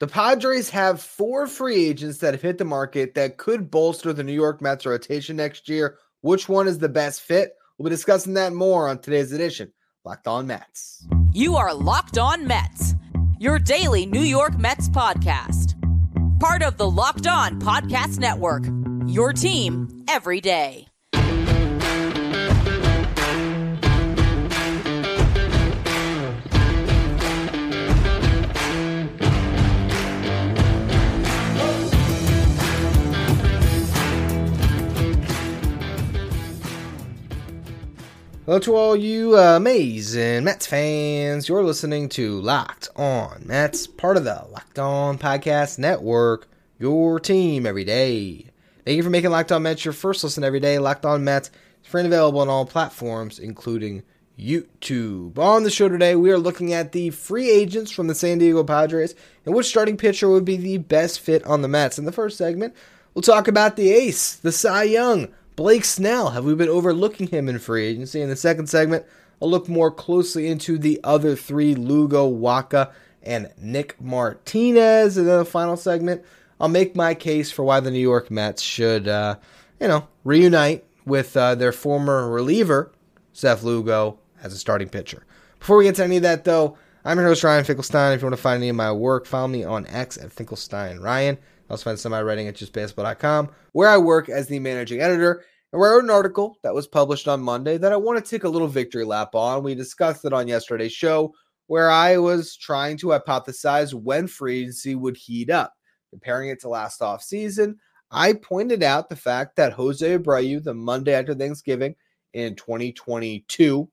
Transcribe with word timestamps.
The 0.00 0.06
Padres 0.06 0.70
have 0.70 1.02
four 1.02 1.48
free 1.48 1.86
agents 1.86 2.18
that 2.18 2.32
have 2.32 2.42
hit 2.42 2.58
the 2.58 2.64
market 2.64 3.16
that 3.16 3.36
could 3.36 3.68
bolster 3.68 4.12
the 4.12 4.22
New 4.22 4.32
York 4.32 4.62
Mets 4.62 4.86
rotation 4.86 5.34
next 5.34 5.68
year. 5.68 5.98
Which 6.20 6.48
one 6.48 6.68
is 6.68 6.78
the 6.78 6.88
best 6.88 7.20
fit? 7.20 7.56
We'll 7.76 7.90
be 7.90 7.96
discussing 7.96 8.34
that 8.34 8.52
more 8.52 8.88
on 8.88 9.00
today's 9.00 9.32
edition. 9.32 9.72
Locked 10.04 10.28
on 10.28 10.46
Mets. 10.46 11.04
You 11.32 11.56
are 11.56 11.74
Locked 11.74 12.16
On 12.16 12.46
Mets, 12.46 12.94
your 13.40 13.58
daily 13.58 14.06
New 14.06 14.20
York 14.20 14.56
Mets 14.56 14.88
podcast. 14.88 15.74
Part 16.38 16.62
of 16.62 16.76
the 16.76 16.88
Locked 16.88 17.26
On 17.26 17.60
Podcast 17.60 18.20
Network, 18.20 18.62
your 19.08 19.32
team 19.32 20.04
every 20.06 20.40
day. 20.40 20.86
Hello 38.48 38.58
to 38.60 38.76
all 38.76 38.96
you 38.96 39.36
uh, 39.36 39.56
amazing 39.56 40.44
Mets 40.44 40.66
fans. 40.66 41.50
You're 41.50 41.62
listening 41.62 42.08
to 42.08 42.40
Locked 42.40 42.88
On 42.96 43.42
Mets, 43.44 43.86
part 43.86 44.16
of 44.16 44.24
the 44.24 44.42
Locked 44.50 44.78
On 44.78 45.18
Podcast 45.18 45.78
Network, 45.78 46.48
your 46.78 47.20
team 47.20 47.66
every 47.66 47.84
day. 47.84 48.46
Thank 48.86 48.96
you 48.96 49.02
for 49.02 49.10
making 49.10 49.32
Locked 49.32 49.52
On 49.52 49.62
Mets 49.62 49.84
your 49.84 49.92
first 49.92 50.24
listen 50.24 50.44
every 50.44 50.60
day. 50.60 50.78
Locked 50.78 51.04
On 51.04 51.22
Mets 51.22 51.50
is 51.82 51.90
free 51.90 52.00
and 52.00 52.06
available 52.06 52.40
on 52.40 52.48
all 52.48 52.64
platforms, 52.64 53.38
including 53.38 54.02
YouTube. 54.38 55.36
On 55.36 55.62
the 55.62 55.70
show 55.70 55.90
today, 55.90 56.16
we 56.16 56.30
are 56.30 56.38
looking 56.38 56.72
at 56.72 56.92
the 56.92 57.10
free 57.10 57.50
agents 57.50 57.90
from 57.90 58.06
the 58.06 58.14
San 58.14 58.38
Diego 58.38 58.64
Padres 58.64 59.14
and 59.44 59.54
which 59.54 59.66
starting 59.66 59.98
pitcher 59.98 60.26
would 60.26 60.46
be 60.46 60.56
the 60.56 60.78
best 60.78 61.20
fit 61.20 61.44
on 61.44 61.60
the 61.60 61.68
Mets. 61.68 61.98
In 61.98 62.06
the 62.06 62.12
first 62.12 62.38
segment, 62.38 62.74
we'll 63.12 63.20
talk 63.20 63.46
about 63.46 63.76
the 63.76 63.92
ace, 63.92 64.36
the 64.36 64.52
Cy 64.52 64.84
Young 64.84 65.28
Blake 65.58 65.84
Snell, 65.84 66.30
have 66.30 66.44
we 66.44 66.54
been 66.54 66.68
overlooking 66.68 67.26
him 67.26 67.48
in 67.48 67.58
free 67.58 67.84
agency? 67.84 68.20
In 68.22 68.28
the 68.28 68.36
second 68.36 68.68
segment, 68.68 69.04
I'll 69.42 69.50
look 69.50 69.68
more 69.68 69.90
closely 69.90 70.46
into 70.46 70.78
the 70.78 71.00
other 71.02 71.34
three 71.34 71.74
Lugo, 71.74 72.30
Wacha, 72.30 72.92
and 73.24 73.50
Nick 73.60 74.00
Martinez. 74.00 75.16
And 75.16 75.26
then 75.26 75.38
the 75.38 75.44
final 75.44 75.76
segment, 75.76 76.22
I'll 76.60 76.68
make 76.68 76.94
my 76.94 77.12
case 77.12 77.50
for 77.50 77.64
why 77.64 77.80
the 77.80 77.90
New 77.90 77.98
York 77.98 78.30
Mets 78.30 78.62
should, 78.62 79.08
uh, 79.08 79.34
you 79.80 79.88
know, 79.88 80.06
reunite 80.22 80.84
with 81.04 81.36
uh, 81.36 81.56
their 81.56 81.72
former 81.72 82.30
reliever, 82.30 82.92
Seth 83.32 83.64
Lugo, 83.64 84.20
as 84.40 84.52
a 84.52 84.58
starting 84.58 84.88
pitcher. 84.88 85.26
Before 85.58 85.76
we 85.76 85.86
get 85.86 85.96
to 85.96 86.04
any 86.04 86.18
of 86.18 86.22
that, 86.22 86.44
though, 86.44 86.78
I'm 87.04 87.18
your 87.18 87.26
host, 87.26 87.42
Ryan 87.42 87.64
Finkelstein. 87.64 88.12
If 88.12 88.20
you 88.20 88.26
want 88.26 88.36
to 88.36 88.42
find 88.42 88.58
any 88.58 88.68
of 88.68 88.76
my 88.76 88.92
work, 88.92 89.26
follow 89.26 89.48
me 89.48 89.64
on 89.64 89.88
X 89.88 90.18
at 90.18 90.30
Finkelstein 90.30 91.00
Ryan. 91.00 91.36
Also 91.70 91.84
find 91.84 91.98
some 91.98 92.12
of 92.12 92.18
my 92.18 92.22
writing 92.22 92.48
at 92.48 92.56
justbaseball.com, 92.56 93.50
where 93.72 93.88
I 93.88 93.98
work 93.98 94.28
as 94.28 94.46
the 94.46 94.58
managing 94.58 95.00
editor. 95.00 95.44
And 95.72 95.80
where 95.80 95.92
wrote 95.92 96.04
an 96.04 96.10
article 96.10 96.58
that 96.62 96.74
was 96.74 96.86
published 96.86 97.28
on 97.28 97.40
Monday 97.40 97.76
that 97.76 97.92
I 97.92 97.96
want 97.96 98.24
to 98.24 98.30
take 98.30 98.44
a 98.44 98.48
little 98.48 98.68
victory 98.68 99.04
lap 99.04 99.34
on. 99.34 99.62
We 99.62 99.74
discussed 99.74 100.24
it 100.24 100.32
on 100.32 100.48
yesterday's 100.48 100.92
show, 100.92 101.34
where 101.66 101.90
I 101.90 102.16
was 102.16 102.56
trying 102.56 102.96
to 102.98 103.08
hypothesize 103.08 103.92
when 103.92 104.26
free 104.26 104.60
agency 104.60 104.94
would 104.94 105.16
heat 105.16 105.50
up. 105.50 105.74
Comparing 106.10 106.48
it 106.48 106.58
to 106.60 106.70
last 106.70 107.02
off 107.02 107.22
season, 107.22 107.78
I 108.10 108.32
pointed 108.32 108.82
out 108.82 109.10
the 109.10 109.16
fact 109.16 109.56
that 109.56 109.74
Jose 109.74 110.18
Abreu, 110.18 110.64
the 110.64 110.72
Monday 110.72 111.12
after 111.12 111.34
Thanksgiving 111.34 111.94
in 112.32 112.54
2022, 112.56 113.90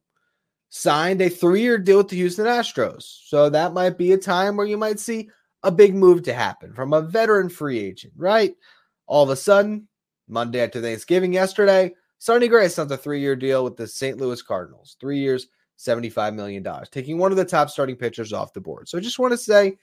signed 0.69 1.21
a 1.21 1.29
three 1.29 1.61
year 1.61 1.77
deal 1.77 1.97
with 1.97 2.07
the 2.07 2.15
Houston 2.15 2.45
Astros. 2.45 3.03
So 3.25 3.49
that 3.49 3.73
might 3.73 3.97
be 3.97 4.13
a 4.13 4.17
time 4.17 4.55
where 4.55 4.65
you 4.65 4.77
might 4.77 4.99
see 4.99 5.29
a 5.65 5.71
big 5.71 5.95
move 5.95 6.21
to 6.23 6.33
happen 6.33 6.71
from 6.73 6.93
a 6.93 7.01
veteran 7.01 7.49
free 7.49 7.79
agent, 7.79 8.13
right? 8.15 8.55
All 9.07 9.23
of 9.23 9.29
a 9.31 9.35
sudden, 9.35 9.87
Monday 10.27 10.61
after 10.61 10.79
Thanksgiving 10.79 11.33
yesterday, 11.33 11.93
Sonny 12.19 12.47
Gray 12.47 12.69
signed 12.69 12.91
a 12.91 12.97
three 12.97 13.19
year 13.19 13.35
deal 13.35 13.63
with 13.63 13.75
the 13.75 13.87
St. 13.87 14.17
Louis 14.17 14.41
Cardinals. 14.41 14.95
Three 14.99 15.17
years, 15.17 15.47
$75 15.79 16.35
million, 16.35 16.65
taking 16.91 17.17
one 17.17 17.31
of 17.31 17.37
the 17.37 17.43
top 17.43 17.69
starting 17.69 17.95
pitchers 17.95 18.31
off 18.31 18.53
the 18.53 18.61
board. 18.61 18.87
So 18.87 18.97
I 18.97 19.01
just 19.01 19.19
want 19.19 19.31
to 19.31 19.37
say, 19.37 19.77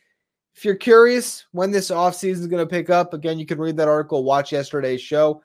if 0.55 0.65
you're 0.65 0.77
curious 0.77 1.47
when 1.51 1.73
this 1.73 1.91
offseason 1.91 2.41
is 2.41 2.47
going 2.47 2.67
to 2.67 2.71
pick 2.71 2.89
up, 2.89 3.13
again, 3.13 3.39
you 3.39 3.47
can 3.47 3.59
read 3.59 3.77
that 3.77 3.89
article, 3.89 4.23
watch 4.23 4.53
yesterday's 4.53 5.03
show. 5.03 5.43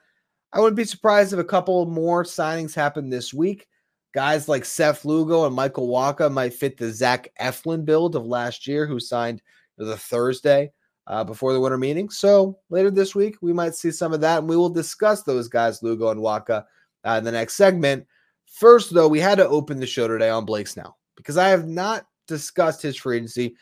I 0.52 0.60
wouldn't 0.60 0.76
be 0.76 0.84
surprised 0.84 1.32
if 1.32 1.38
a 1.40 1.44
couple 1.44 1.84
more 1.86 2.22
signings 2.22 2.74
happen 2.74 3.10
this 3.10 3.34
week. 3.34 3.66
Guys 4.14 4.48
like 4.48 4.64
Seth 4.64 5.04
Lugo 5.04 5.46
and 5.46 5.54
Michael 5.54 5.88
Wacha 5.88 6.32
might 6.32 6.54
fit 6.54 6.76
the 6.76 6.90
Zach 6.90 7.28
Eflin 7.40 7.84
build 7.84 8.14
of 8.14 8.26
last 8.26 8.68
year, 8.68 8.86
who 8.86 9.00
signed– 9.00 9.42
the 9.84 9.96
Thursday 9.96 10.72
uh, 11.06 11.24
before 11.24 11.52
the 11.52 11.60
winter 11.60 11.78
meeting. 11.78 12.10
So 12.10 12.58
later 12.70 12.90
this 12.90 13.14
week, 13.14 13.36
we 13.40 13.52
might 13.52 13.74
see 13.74 13.90
some 13.90 14.12
of 14.12 14.20
that, 14.20 14.38
and 14.38 14.48
we 14.48 14.56
will 14.56 14.68
discuss 14.68 15.22
those 15.22 15.48
guys, 15.48 15.82
Lugo 15.82 16.10
and 16.10 16.20
Wacha, 16.20 16.64
uh, 17.04 17.12
in 17.18 17.24
the 17.24 17.32
next 17.32 17.54
segment. 17.54 18.06
First, 18.46 18.92
though, 18.92 19.08
we 19.08 19.20
had 19.20 19.38
to 19.38 19.48
open 19.48 19.80
the 19.80 19.86
show 19.86 20.08
today 20.08 20.30
on 20.30 20.44
Blake 20.44 20.68
Snell 20.68 20.98
because 21.16 21.36
I 21.36 21.48
have 21.48 21.66
not 21.66 22.06
discussed 22.26 22.82
his 22.82 22.96
free 22.96 23.16
agency 23.16 23.56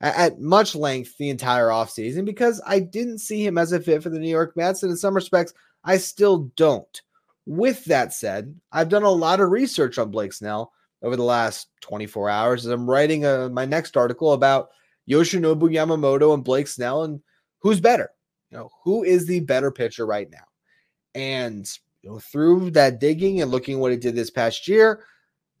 at, 0.00 0.16
at 0.16 0.40
much 0.40 0.74
length 0.74 1.16
the 1.18 1.30
entire 1.30 1.68
offseason 1.68 2.24
because 2.24 2.60
I 2.66 2.80
didn't 2.80 3.18
see 3.18 3.44
him 3.44 3.58
as 3.58 3.72
a 3.72 3.80
fit 3.80 4.02
for 4.02 4.10
the 4.10 4.18
New 4.18 4.30
York 4.30 4.56
Mets. 4.56 4.82
And 4.82 4.90
in 4.90 4.96
some 4.96 5.14
respects, 5.14 5.54
I 5.84 5.96
still 5.96 6.50
don't. 6.56 7.02
With 7.46 7.84
that 7.86 8.12
said, 8.12 8.54
I've 8.70 8.88
done 8.88 9.02
a 9.02 9.10
lot 9.10 9.40
of 9.40 9.50
research 9.50 9.98
on 9.98 10.10
Blake 10.10 10.32
Snell 10.32 10.72
over 11.02 11.16
the 11.16 11.24
last 11.24 11.68
24 11.80 12.30
hours 12.30 12.64
as 12.64 12.72
I'm 12.72 12.88
writing 12.88 13.24
a, 13.24 13.46
uh, 13.46 13.48
my 13.48 13.64
next 13.64 13.96
article 13.96 14.32
about 14.32 14.70
Yoshinobu 15.08 15.62
Yamamoto 15.62 16.34
and 16.34 16.44
Blake 16.44 16.68
Snell, 16.68 17.04
and 17.04 17.20
who's 17.60 17.80
better? 17.80 18.10
You 18.50 18.58
know, 18.58 18.70
who 18.84 19.02
is 19.02 19.26
the 19.26 19.40
better 19.40 19.70
pitcher 19.70 20.06
right 20.06 20.30
now? 20.30 20.44
And 21.14 21.68
you 22.02 22.10
know, 22.10 22.18
through 22.18 22.70
that 22.72 23.00
digging 23.00 23.40
and 23.40 23.50
looking 23.50 23.78
what 23.78 23.92
he 23.92 23.98
did 23.98 24.14
this 24.14 24.30
past 24.30 24.66
year, 24.68 25.04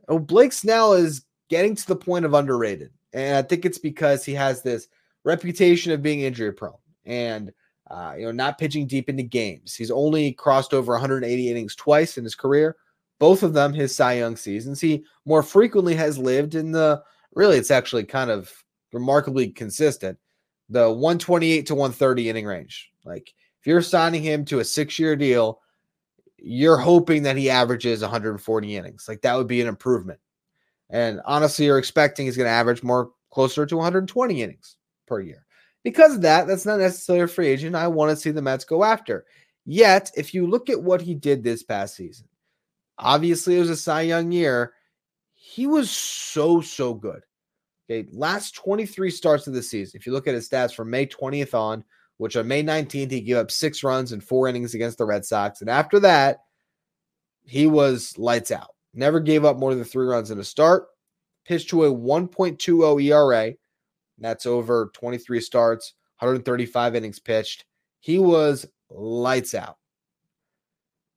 you 0.08 0.14
know, 0.14 0.18
Blake 0.20 0.52
Snell 0.52 0.92
is 0.92 1.24
getting 1.48 1.74
to 1.76 1.86
the 1.86 1.96
point 1.96 2.24
of 2.24 2.34
underrated. 2.34 2.90
And 3.12 3.36
I 3.36 3.42
think 3.42 3.64
it's 3.64 3.78
because 3.78 4.24
he 4.24 4.34
has 4.34 4.62
this 4.62 4.88
reputation 5.24 5.92
of 5.92 6.02
being 6.02 6.20
injury 6.20 6.52
prone 6.52 6.72
and 7.04 7.52
uh, 7.90 8.14
you 8.16 8.24
know 8.24 8.32
not 8.32 8.58
pitching 8.58 8.86
deep 8.86 9.08
into 9.08 9.22
games. 9.22 9.74
He's 9.74 9.90
only 9.90 10.32
crossed 10.32 10.72
over 10.72 10.92
180 10.92 11.50
innings 11.50 11.76
twice 11.76 12.16
in 12.16 12.24
his 12.24 12.34
career, 12.34 12.76
both 13.18 13.42
of 13.42 13.52
them 13.52 13.74
his 13.74 13.94
Cy 13.94 14.14
Young 14.14 14.36
seasons. 14.36 14.80
He 14.80 15.04
more 15.26 15.42
frequently 15.42 15.94
has 15.94 16.16
lived 16.16 16.54
in 16.54 16.72
the 16.72 17.02
really 17.34 17.56
it's 17.58 17.70
actually 17.70 18.04
kind 18.04 18.30
of 18.30 18.61
remarkably 18.92 19.48
consistent. 19.48 20.18
The 20.68 20.88
128 20.88 21.66
to 21.66 21.74
130 21.74 22.30
inning 22.30 22.46
range. 22.46 22.90
Like 23.04 23.34
if 23.60 23.66
you're 23.66 23.82
signing 23.82 24.22
him 24.22 24.44
to 24.46 24.60
a 24.60 24.64
six 24.64 24.98
year 24.98 25.16
deal, 25.16 25.60
you're 26.36 26.76
hoping 26.76 27.22
that 27.22 27.36
he 27.36 27.50
averages 27.50 28.02
140 28.02 28.76
innings. 28.76 29.06
Like 29.08 29.22
that 29.22 29.36
would 29.36 29.46
be 29.46 29.60
an 29.60 29.68
improvement. 29.68 30.18
And 30.90 31.20
honestly, 31.24 31.66
you're 31.66 31.78
expecting 31.78 32.26
he's 32.26 32.36
going 32.36 32.46
to 32.46 32.50
average 32.50 32.82
more 32.82 33.12
closer 33.30 33.64
to 33.64 33.76
120 33.76 34.42
innings 34.42 34.76
per 35.06 35.20
year. 35.20 35.46
Because 35.84 36.14
of 36.14 36.22
that, 36.22 36.46
that's 36.46 36.66
not 36.66 36.78
necessarily 36.78 37.24
a 37.24 37.28
free 37.28 37.48
agent 37.48 37.74
I 37.74 37.88
want 37.88 38.10
to 38.10 38.16
see 38.16 38.30
the 38.30 38.42
Mets 38.42 38.64
go 38.64 38.84
after. 38.84 39.24
Yet, 39.64 40.10
if 40.16 40.34
you 40.34 40.46
look 40.46 40.68
at 40.68 40.82
what 40.82 41.00
he 41.00 41.14
did 41.14 41.42
this 41.42 41.62
past 41.62 41.94
season, 41.96 42.28
obviously 42.98 43.56
it 43.56 43.60
was 43.60 43.70
a 43.70 43.76
Cy 43.76 44.02
Young 44.02 44.32
year. 44.32 44.74
He 45.34 45.66
was 45.66 45.90
so, 45.90 46.60
so 46.60 46.94
good. 46.94 47.22
Okay, 47.92 48.08
last 48.12 48.54
23 48.54 49.10
starts 49.10 49.46
of 49.46 49.52
the 49.52 49.62
season. 49.62 49.98
If 49.98 50.06
you 50.06 50.12
look 50.12 50.26
at 50.26 50.34
his 50.34 50.48
stats 50.48 50.74
from 50.74 50.88
May 50.88 51.06
20th 51.06 51.52
on, 51.52 51.84
which 52.16 52.36
on 52.36 52.48
May 52.48 52.62
19th, 52.62 53.10
he 53.10 53.20
gave 53.20 53.36
up 53.36 53.50
six 53.50 53.84
runs 53.84 54.12
and 54.12 54.24
four 54.24 54.48
innings 54.48 54.74
against 54.74 54.96
the 54.96 55.04
Red 55.04 55.24
Sox. 55.26 55.60
And 55.60 55.68
after 55.68 56.00
that, 56.00 56.38
he 57.44 57.66
was 57.66 58.16
lights 58.16 58.50
out. 58.50 58.70
Never 58.94 59.20
gave 59.20 59.44
up 59.44 59.58
more 59.58 59.74
than 59.74 59.84
three 59.84 60.06
runs 60.06 60.30
in 60.30 60.38
a 60.38 60.44
start. 60.44 60.86
Pitched 61.44 61.68
to 61.70 61.84
a 61.84 61.92
1.20 61.92 63.02
ERA. 63.04 63.54
That's 64.18 64.46
over 64.46 64.90
23 64.94 65.40
starts, 65.40 65.94
135 66.18 66.94
innings 66.94 67.18
pitched. 67.18 67.64
He 68.00 68.18
was 68.18 68.66
lights 68.88 69.54
out. 69.54 69.78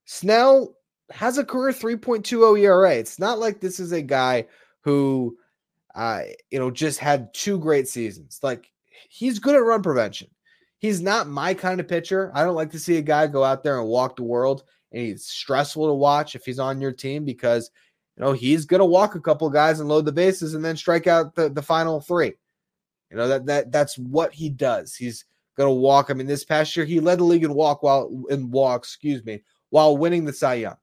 Snell 0.06 0.76
has 1.12 1.38
a 1.38 1.46
career 1.46 1.72
3.20 1.72 2.60
ERA. 2.60 2.96
It's 2.96 3.20
not 3.20 3.40
like 3.40 3.60
this 3.60 3.80
is 3.80 3.92
a 3.92 4.02
guy 4.02 4.48
who 4.82 5.38
uh, 5.96 6.22
you 6.52 6.60
know, 6.60 6.70
just 6.70 7.00
had 7.00 7.34
two 7.34 7.58
great 7.58 7.88
seasons. 7.88 8.40
Like 8.44 8.72
he's 9.10 9.40
good 9.40 9.56
at 9.56 9.64
run 9.64 9.82
prevention. 9.82 10.28
He's 10.78 11.02
not 11.02 11.28
my 11.28 11.54
kind 11.54 11.80
of 11.80 11.88
pitcher. 11.88 12.32
I 12.36 12.44
don't 12.44 12.56
like 12.56 12.72
to 12.72 12.80
see 12.80 12.98
a 12.98 13.02
guy 13.02 13.28
go 13.28 13.44
out 13.44 13.64
there 13.64 13.80
and 13.80 13.88
walk 13.88 14.18
the 14.18 14.24
world. 14.24 14.64
And 14.92 15.02
he's 15.02 15.26
stressful 15.26 15.88
to 15.88 15.94
watch 15.94 16.36
if 16.36 16.46
he's 16.46 16.60
on 16.60 16.82
your 16.82 16.92
team 16.92 17.26
because 17.26 17.72
you 18.18 18.24
know 18.24 18.34
he's 18.34 18.66
gonna 18.66 18.86
walk 18.86 19.16
a 19.16 19.22
couple 19.22 19.50
guys 19.50 19.80
and 19.80 19.90
load 19.90 20.06
the 20.06 20.12
bases 20.12 20.54
and 20.54 20.64
then 20.64 20.78
strike 20.78 21.08
out 21.08 21.34
the, 21.34 21.50
the 21.50 21.62
final 21.62 22.02
three. 22.02 22.34
You 23.10 23.18
know 23.18 23.28
that 23.28 23.46
that 23.46 23.72
that's 23.72 23.98
what 23.98 24.34
he 24.34 24.50
does. 24.50 24.96
He's 24.96 25.26
gonna 25.58 25.74
walk. 25.74 26.10
I 26.10 26.14
mean, 26.14 26.28
this 26.28 26.46
past 26.46 26.76
year 26.76 26.86
he 26.86 27.00
led 27.00 27.20
the 27.20 27.24
league 27.24 27.44
in 27.44 27.54
walk 27.54 27.84
while 27.84 28.26
in 28.30 28.52
walk, 28.52 28.82
excuse 28.82 29.24
me, 29.26 29.44
while 29.70 29.98
winning 29.98 30.26
the 30.26 30.34
Cy 30.34 30.56
Young. 30.56 30.78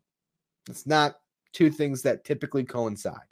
It's 0.68 0.86
not 0.86 1.16
two 1.52 1.70
things 1.70 2.02
that 2.02 2.24
typically 2.24 2.64
coincide. 2.64 3.31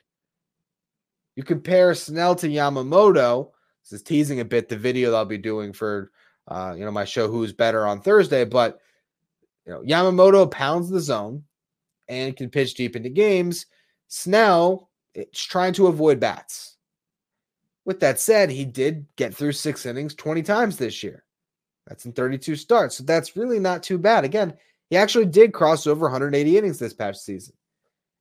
You 1.36 1.42
compare 1.42 1.94
Snell 1.94 2.34
to 2.36 2.48
Yamamoto, 2.48 3.50
this 3.82 3.92
is 3.92 4.02
teasing 4.02 4.40
a 4.40 4.44
bit 4.44 4.68
the 4.68 4.76
video 4.76 5.10
that 5.10 5.16
I'll 5.16 5.24
be 5.24 5.38
doing 5.38 5.72
for 5.72 6.10
uh, 6.48 6.74
you 6.76 6.84
know 6.84 6.90
my 6.90 7.04
show 7.04 7.28
Who's 7.28 7.52
Better 7.52 7.86
on 7.86 8.00
Thursday, 8.00 8.44
but 8.44 8.80
you 9.66 9.72
know 9.72 9.82
Yamamoto 9.82 10.50
pounds 10.50 10.90
the 10.90 11.00
zone 11.00 11.44
and 12.08 12.36
can 12.36 12.50
pitch 12.50 12.74
deep 12.74 12.96
into 12.96 13.08
games. 13.08 13.66
Snell 14.08 14.90
it's 15.14 15.42
trying 15.42 15.72
to 15.74 15.88
avoid 15.88 16.20
bats. 16.20 16.76
With 17.84 18.00
that 18.00 18.20
said, 18.20 18.50
he 18.50 18.64
did 18.64 19.06
get 19.16 19.34
through 19.34 19.52
six 19.52 19.86
innings 19.86 20.14
20 20.14 20.42
times 20.42 20.76
this 20.76 21.02
year. 21.02 21.24
That's 21.86 22.04
in 22.04 22.12
32 22.12 22.56
starts. 22.56 22.96
So 22.96 23.04
that's 23.04 23.36
really 23.36 23.58
not 23.58 23.82
too 23.82 23.98
bad. 23.98 24.24
Again, 24.24 24.54
he 24.90 24.96
actually 24.96 25.26
did 25.26 25.52
cross 25.52 25.86
over 25.86 26.02
180 26.02 26.58
innings 26.58 26.78
this 26.78 26.94
past 26.94 27.24
season. 27.24 27.54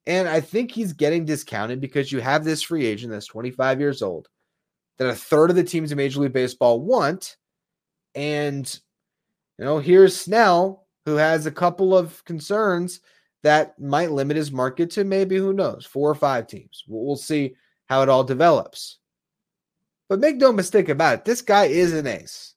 And 0.09 0.27
I 0.27 0.41
think 0.41 0.71
he's 0.71 0.91
getting 0.91 1.23
discounted 1.23 1.79
because 1.79 2.11
you 2.11 2.19
have 2.19 2.43
this 2.43 2.63
free 2.63 2.83
agent 2.83 3.11
that's 3.11 3.27
25 3.27 3.79
years 3.79 4.01
old 4.01 4.27
that 4.97 5.07
a 5.07 5.13
third 5.13 5.51
of 5.51 5.55
the 5.55 5.63
teams 5.63 5.91
in 5.91 5.97
Major 5.97 6.21
League 6.21 6.33
Baseball 6.33 6.81
want. 6.81 7.37
And, 8.15 8.67
you 9.59 9.65
know, 9.65 9.77
here's 9.77 10.19
Snell, 10.19 10.87
who 11.05 11.15
has 11.17 11.45
a 11.45 11.51
couple 11.51 11.95
of 11.95 12.25
concerns 12.25 13.01
that 13.43 13.79
might 13.79 14.11
limit 14.11 14.35
his 14.35 14.51
market 14.51 14.89
to 14.91 15.03
maybe, 15.03 15.37
who 15.37 15.53
knows, 15.53 15.85
four 15.85 16.09
or 16.09 16.15
five 16.15 16.47
teams. 16.47 16.83
We'll 16.87 17.15
see 17.15 17.53
how 17.85 18.01
it 18.01 18.09
all 18.09 18.23
develops. 18.23 18.97
But 20.09 20.19
make 20.19 20.37
no 20.37 20.51
mistake 20.51 20.89
about 20.89 21.19
it, 21.19 21.25
this 21.25 21.43
guy 21.43 21.65
is 21.65 21.93
an 21.93 22.07
ace. 22.07 22.55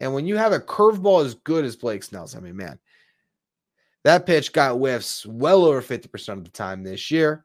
And 0.00 0.12
when 0.12 0.26
you 0.26 0.36
have 0.36 0.52
a 0.52 0.58
curveball 0.58 1.24
as 1.24 1.34
good 1.36 1.64
as 1.64 1.76
Blake 1.76 2.02
Snell's, 2.02 2.34
I 2.34 2.40
mean, 2.40 2.56
man, 2.56 2.80
that 4.04 4.26
pitch 4.26 4.52
got 4.52 4.76
whiffs 4.76 5.26
well 5.26 5.64
over 5.64 5.82
50% 5.82 6.28
of 6.28 6.44
the 6.44 6.50
time 6.50 6.82
this 6.82 7.10
year. 7.10 7.44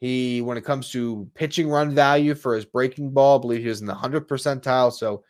He, 0.00 0.42
when 0.42 0.58
it 0.58 0.64
comes 0.64 0.90
to 0.90 1.30
pitching 1.34 1.68
run 1.68 1.94
value 1.94 2.34
for 2.34 2.54
his 2.54 2.64
breaking 2.64 3.12
ball, 3.12 3.38
I 3.38 3.40
believe 3.40 3.62
he 3.62 3.68
was 3.68 3.80
in 3.80 3.86
the 3.86 3.94
100 3.94 4.28
percentile. 4.28 4.92
So, 4.92 5.24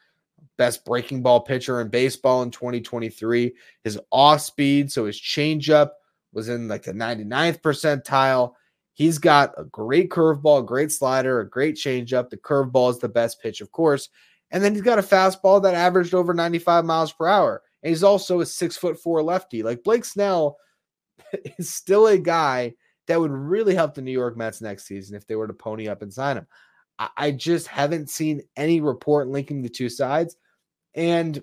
best 0.57 0.85
breaking 0.85 1.23
ball 1.23 1.41
pitcher 1.41 1.81
in 1.81 1.89
baseball 1.89 2.43
in 2.43 2.51
2023. 2.51 3.55
His 3.83 4.01
off 4.11 4.41
speed, 4.41 4.91
so 4.91 5.05
his 5.05 5.21
changeup 5.21 5.91
was 6.33 6.49
in 6.49 6.69
like 6.69 6.83
the 6.83 6.93
99th 6.93 7.61
percentile. 7.61 8.55
He's 8.95 9.19
got 9.19 9.53
a 9.59 9.65
great 9.65 10.11
curveball, 10.11 10.67
great 10.67 10.93
slider, 10.93 11.41
a 11.41 11.49
great 11.49 11.75
changeup. 11.75 12.31
The 12.31 12.37
curveball 12.37 12.91
is 12.91 12.99
the 12.99 13.09
best 13.09 13.41
pitch, 13.41 13.61
of 13.61 13.71
course. 13.73 14.09
And 14.51 14.63
then 14.63 14.73
he's 14.73 14.83
got 14.83 15.01
a 15.01 15.03
fastball 15.03 15.63
that 15.63 15.75
averaged 15.75 16.15
over 16.15 16.33
95 16.33 16.85
miles 16.85 17.13
per 17.13 17.27
hour. 17.27 17.63
And 17.85 17.91
he's 17.91 18.03
also 18.03 18.41
a 18.41 18.47
six 18.47 18.77
foot 18.77 18.99
four 18.99 19.23
lefty. 19.23 19.63
Like 19.63 19.85
Blake 19.85 20.07
Snell 20.07 20.57
is 21.59 21.73
still 21.73 22.07
a 22.07 22.19
guy 22.19 22.75
that 23.07 23.21
would 23.21 23.31
really 23.31 23.75
help 23.75 23.95
the 23.95 24.03
New 24.03 24.11
York 24.11 24.37
Mets 24.37 24.63
next 24.63 24.87
season 24.87 25.15
if 25.15 25.27
they 25.27 25.37
were 25.37 25.47
to 25.47 25.53
pony 25.53 25.87
up 25.87 26.01
and 26.01 26.13
sign 26.13 26.39
him. 26.39 26.47
I 27.17 27.33
just 27.33 27.67
haven't 27.67 28.09
seen 28.09 28.43
any 28.57 28.81
report 28.81 29.29
linking 29.29 29.63
the 29.63 29.69
two 29.69 29.89
sides. 29.89 30.37
And 30.95 31.43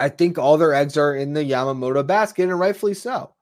I 0.00 0.08
think 0.08 0.38
all 0.38 0.56
their 0.56 0.74
eggs 0.74 0.96
are 0.96 1.14
in 1.14 1.34
the 1.34 1.44
Yamamoto 1.44 2.04
basket, 2.06 2.44
and 2.44 2.58
rightfully 2.58 2.94
so. 2.94 3.34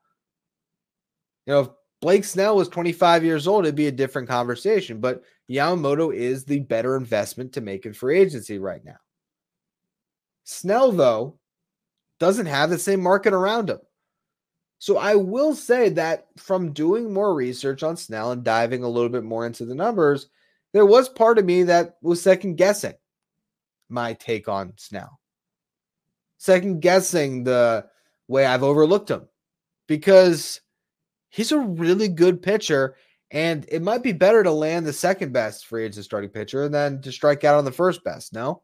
You 1.47 1.53
know, 1.53 1.61
if 1.61 1.69
Blake 2.01 2.25
Snell 2.25 2.57
was 2.57 2.69
25 2.69 3.25
years 3.25 3.47
old, 3.47 3.65
it'd 3.65 3.77
be 3.77 3.87
a 3.87 3.93
different 3.93 4.29
conversation. 4.29 5.01
But 5.01 5.23
Yamamoto 5.49 6.15
is 6.15 6.45
the 6.45 6.61
better 6.61 6.97
investment 6.97 7.53
to 7.53 7.61
make 7.61 7.87
in 7.87 7.93
free 7.93 8.19
agency 8.19 8.59
right 8.59 8.85
now. 8.85 8.99
Snell, 10.43 10.91
though, 10.91 11.39
doesn't 12.21 12.47
have 12.47 12.71
the 12.71 12.79
same 12.79 13.01
market 13.01 13.33
around 13.33 13.71
him. 13.71 13.79
So 14.79 14.99
I 14.99 15.15
will 15.15 15.55
say 15.55 15.89
that 15.91 16.27
from 16.37 16.73
doing 16.73 17.13
more 17.13 17.35
research 17.35 17.83
on 17.83 17.97
Snell 17.97 18.33
and 18.33 18.45
diving 18.45 18.83
a 18.83 18.89
little 18.89 19.09
bit 19.09 19.25
more 19.25 19.47
into 19.47 19.65
the 19.65 19.75
numbers, 19.75 20.29
there 20.73 20.85
was 20.85 21.09
part 21.09 21.39
of 21.39 21.45
me 21.45 21.63
that 21.65 21.97
was 22.03 22.21
second 22.21 22.57
guessing 22.57 22.95
my 23.89 24.15
take 24.15 24.49
on 24.49 24.73
Snell. 24.77 25.21
Second 26.39 26.83
guessing 26.83 27.45
the 27.45 27.87
way 28.29 28.45
I've 28.45 28.63
overlooked 28.63 29.11
him 29.11 29.29
because 29.87 30.61
he's 31.31 31.53
a 31.53 31.59
really 31.59 32.09
good 32.09 32.43
pitcher. 32.43 32.97
And 33.31 33.65
it 33.69 33.83
might 33.83 34.03
be 34.03 34.13
better 34.13 34.43
to 34.43 34.53
land 34.53 34.87
the 34.87 34.93
second 34.93 35.33
best 35.33 35.67
free 35.67 35.85
agent 35.85 36.05
starting 36.05 36.31
pitcher 36.31 36.69
than 36.69 37.01
to 37.03 37.11
strike 37.11 37.45
out 37.45 37.57
on 37.57 37.65
the 37.65 37.73
first 37.73 38.05
best. 38.05 38.33
No. 38.33 38.63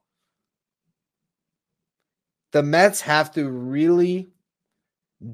The 2.53 2.63
Mets 2.63 3.01
have 3.03 3.33
to 3.33 3.49
really 3.49 4.29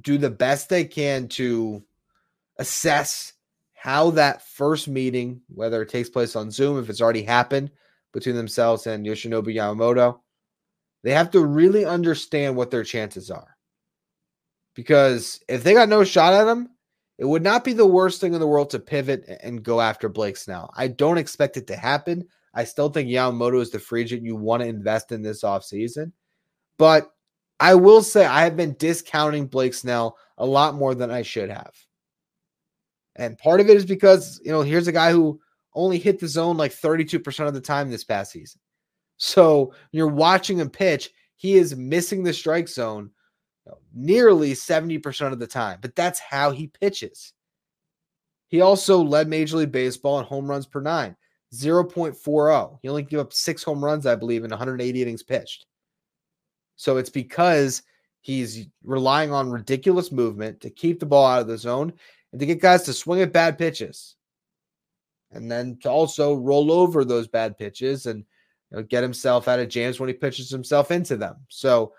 do 0.00 0.18
the 0.18 0.30
best 0.30 0.68
they 0.68 0.84
can 0.84 1.28
to 1.28 1.82
assess 2.58 3.32
how 3.74 4.10
that 4.10 4.42
first 4.42 4.88
meeting, 4.88 5.40
whether 5.48 5.82
it 5.82 5.88
takes 5.88 6.08
place 6.08 6.34
on 6.34 6.50
Zoom, 6.50 6.78
if 6.78 6.90
it's 6.90 7.00
already 7.00 7.22
happened 7.22 7.70
between 8.12 8.34
themselves 8.34 8.86
and 8.86 9.06
Yoshinobu 9.06 9.54
Yamamoto, 9.54 10.18
they 11.04 11.12
have 11.12 11.30
to 11.30 11.44
really 11.44 11.84
understand 11.84 12.56
what 12.56 12.70
their 12.70 12.82
chances 12.82 13.30
are. 13.30 13.56
Because 14.74 15.40
if 15.48 15.62
they 15.62 15.72
got 15.72 15.88
no 15.88 16.04
shot 16.04 16.34
at 16.34 16.48
him, 16.48 16.68
it 17.18 17.24
would 17.24 17.42
not 17.42 17.64
be 17.64 17.72
the 17.72 17.86
worst 17.86 18.20
thing 18.20 18.34
in 18.34 18.40
the 18.40 18.46
world 18.46 18.70
to 18.70 18.78
pivot 18.78 19.24
and 19.42 19.62
go 19.62 19.80
after 19.80 20.08
Blake 20.08 20.36
Snell. 20.36 20.70
I 20.76 20.88
don't 20.88 21.16
expect 21.16 21.56
it 21.56 21.66
to 21.68 21.76
happen. 21.76 22.26
I 22.52 22.64
still 22.64 22.90
think 22.90 23.08
Yamamoto 23.08 23.60
is 23.60 23.70
the 23.70 23.78
free 23.78 24.02
agent 24.02 24.22
you 24.22 24.36
want 24.36 24.62
to 24.62 24.68
invest 24.68 25.12
in 25.12 25.22
this 25.22 25.42
offseason. 25.42 26.12
But 26.78 27.10
I 27.60 27.74
will 27.74 28.02
say 28.02 28.26
I 28.26 28.44
have 28.44 28.56
been 28.56 28.76
discounting 28.78 29.46
Blake 29.46 29.74
Snell 29.74 30.16
a 30.38 30.46
lot 30.46 30.74
more 30.74 30.94
than 30.94 31.10
I 31.10 31.22
should 31.22 31.50
have. 31.50 31.74
And 33.16 33.38
part 33.38 33.60
of 33.60 33.68
it 33.70 33.76
is 33.76 33.86
because, 33.86 34.40
you 34.44 34.52
know, 34.52 34.62
here's 34.62 34.88
a 34.88 34.92
guy 34.92 35.10
who 35.10 35.40
only 35.74 35.98
hit 35.98 36.18
the 36.18 36.28
zone 36.28 36.56
like 36.56 36.72
32% 36.72 37.46
of 37.46 37.54
the 37.54 37.60
time 37.60 37.90
this 37.90 38.04
past 38.04 38.32
season. 38.32 38.60
So 39.16 39.72
you're 39.92 40.06
watching 40.06 40.58
him 40.58 40.68
pitch, 40.68 41.10
he 41.36 41.54
is 41.54 41.76
missing 41.76 42.22
the 42.22 42.32
strike 42.32 42.68
zone 42.68 43.10
nearly 43.94 44.52
70% 44.52 45.32
of 45.32 45.38
the 45.38 45.46
time, 45.46 45.78
but 45.80 45.96
that's 45.96 46.20
how 46.20 46.50
he 46.50 46.68
pitches. 46.68 47.32
He 48.48 48.60
also 48.60 49.02
led 49.02 49.28
Major 49.28 49.56
League 49.56 49.72
Baseball 49.72 50.20
in 50.20 50.24
home 50.24 50.48
runs 50.48 50.66
per 50.66 50.80
nine, 50.80 51.16
0.40. 51.52 52.78
He 52.80 52.88
only 52.88 53.02
gave 53.02 53.18
up 53.18 53.32
six 53.32 53.62
home 53.62 53.84
runs, 53.84 54.06
I 54.06 54.14
believe, 54.14 54.44
in 54.44 54.50
180 54.50 55.02
innings 55.02 55.22
pitched. 55.22 55.66
So 56.76 56.98
it's 56.98 57.10
because 57.10 57.82
he's 58.20 58.66
relying 58.84 59.32
on 59.32 59.50
ridiculous 59.50 60.12
movement 60.12 60.60
to 60.60 60.70
keep 60.70 61.00
the 61.00 61.06
ball 61.06 61.26
out 61.26 61.40
of 61.40 61.46
the 61.48 61.58
zone 61.58 61.92
and 62.32 62.40
to 62.40 62.46
get 62.46 62.60
guys 62.60 62.82
to 62.84 62.92
swing 62.92 63.22
at 63.22 63.32
bad 63.32 63.58
pitches. 63.58 64.16
And 65.32 65.50
then 65.50 65.78
to 65.82 65.90
also 65.90 66.34
roll 66.34 66.70
over 66.70 67.04
those 67.04 67.28
bad 67.28 67.58
pitches 67.58 68.06
and 68.06 68.24
you 68.70 68.76
know, 68.76 68.82
get 68.82 69.02
himself 69.02 69.48
out 69.48 69.58
of 69.58 69.68
jams 69.68 69.98
when 69.98 70.08
he 70.08 70.14
pitches 70.14 70.50
himself 70.50 70.90
into 70.90 71.16
them. 71.16 71.36
So 71.48 71.94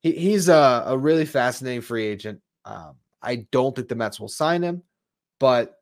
he, 0.00 0.12
he's 0.12 0.48
a, 0.48 0.84
a 0.86 0.98
really 0.98 1.24
fascinating 1.24 1.82
free 1.82 2.06
agent. 2.06 2.40
Um, 2.64 2.94
I 3.22 3.46
don't 3.50 3.74
think 3.74 3.88
the 3.88 3.94
Mets 3.94 4.20
will 4.20 4.28
sign 4.28 4.62
him, 4.62 4.82
but 5.40 5.76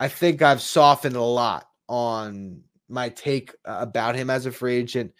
I 0.00 0.08
think 0.08 0.42
I've 0.42 0.62
softened 0.62 1.16
a 1.16 1.22
lot 1.22 1.68
on 1.88 2.62
my 2.88 3.10
take 3.10 3.54
about 3.64 4.16
him 4.16 4.30
as 4.30 4.46
a 4.46 4.52
free 4.52 4.76
agent. 4.76 5.12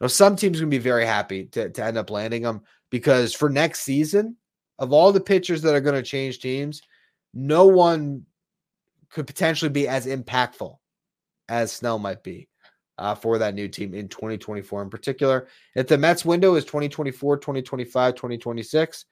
Know, 0.00 0.08
some 0.08 0.36
teams 0.36 0.60
going 0.60 0.70
to 0.70 0.76
be 0.76 0.82
very 0.82 1.06
happy 1.06 1.46
to, 1.46 1.70
to 1.70 1.84
end 1.84 1.96
up 1.96 2.10
landing 2.10 2.42
him 2.42 2.62
because 2.90 3.32
for 3.32 3.48
next 3.48 3.80
season, 3.80 4.36
of 4.78 4.92
all 4.92 5.12
the 5.12 5.20
pitchers 5.20 5.62
that 5.62 5.74
are 5.74 5.80
going 5.80 5.94
to 5.94 6.02
change 6.02 6.40
teams, 6.40 6.82
no 7.32 7.66
one 7.66 8.24
could 9.10 9.26
potentially 9.26 9.68
be 9.68 9.86
as 9.86 10.06
impactful 10.06 10.76
as 11.48 11.72
Snell 11.72 11.98
might 11.98 12.22
be 12.22 12.48
uh, 12.98 13.14
for 13.14 13.38
that 13.38 13.54
new 13.54 13.68
team 13.68 13.94
in 13.94 14.08
2024 14.08 14.82
in 14.82 14.90
particular. 14.90 15.48
If 15.74 15.86
the 15.86 15.98
Mets 15.98 16.24
window 16.24 16.54
is 16.54 16.64
2024, 16.64 17.38
2025, 17.38 18.14
2026, 18.14 19.04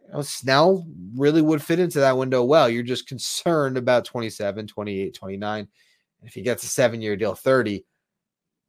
you 0.00 0.12
know, 0.12 0.22
Snell 0.22 0.86
really 1.16 1.42
would 1.42 1.62
fit 1.62 1.78
into 1.78 2.00
that 2.00 2.16
window 2.16 2.42
well. 2.44 2.68
You're 2.68 2.82
just 2.82 3.06
concerned 3.06 3.76
about 3.76 4.04
27, 4.04 4.66
28, 4.66 5.14
29. 5.14 5.68
If 6.22 6.34
he 6.34 6.42
gets 6.42 6.64
a 6.64 6.68
seven 6.68 7.02
year 7.02 7.16
deal, 7.16 7.34
30, 7.34 7.84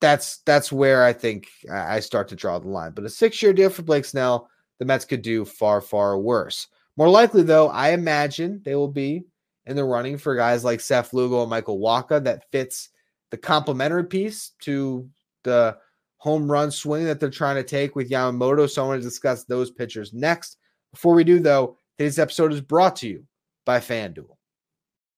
that's 0.01 0.37
that's 0.39 0.71
where 0.71 1.03
I 1.03 1.13
think 1.13 1.47
I 1.71 1.99
start 1.99 2.27
to 2.29 2.35
draw 2.35 2.59
the 2.59 2.67
line. 2.67 2.91
But 2.91 3.05
a 3.05 3.09
six 3.09 3.41
year 3.41 3.53
deal 3.53 3.69
for 3.69 3.81
Blake 3.81 4.05
Snell, 4.05 4.49
the 4.79 4.85
Mets 4.85 5.05
could 5.05 5.21
do 5.21 5.45
far, 5.45 5.81
far 5.81 6.17
worse. 6.17 6.67
More 6.97 7.09
likely, 7.09 7.43
though, 7.43 7.69
I 7.69 7.89
imagine 7.89 8.61
they 8.63 8.75
will 8.75 8.91
be 8.91 9.25
in 9.65 9.75
the 9.75 9.83
running 9.83 10.17
for 10.17 10.35
guys 10.35 10.63
like 10.63 10.79
Seth 10.79 11.13
Lugo 11.13 11.41
and 11.41 11.49
Michael 11.49 11.79
Wacha 11.79 12.23
that 12.23 12.49
fits 12.51 12.89
the 13.31 13.37
complementary 13.37 14.05
piece 14.05 14.51
to 14.61 15.09
the 15.43 15.77
home 16.17 16.49
run 16.49 16.71
swing 16.71 17.05
that 17.05 17.19
they're 17.19 17.29
trying 17.29 17.55
to 17.55 17.63
take 17.63 17.95
with 17.95 18.09
Yamamoto. 18.09 18.69
So 18.69 18.83
I 18.83 18.87
want 18.87 19.01
to 19.01 19.07
discuss 19.07 19.43
those 19.43 19.71
pitchers 19.71 20.13
next. 20.13 20.57
Before 20.91 21.13
we 21.13 21.23
do, 21.23 21.39
though, 21.39 21.77
today's 21.97 22.19
episode 22.19 22.53
is 22.53 22.61
brought 22.61 22.95
to 22.97 23.07
you 23.07 23.25
by 23.65 23.79
FanDuel. 23.79 24.37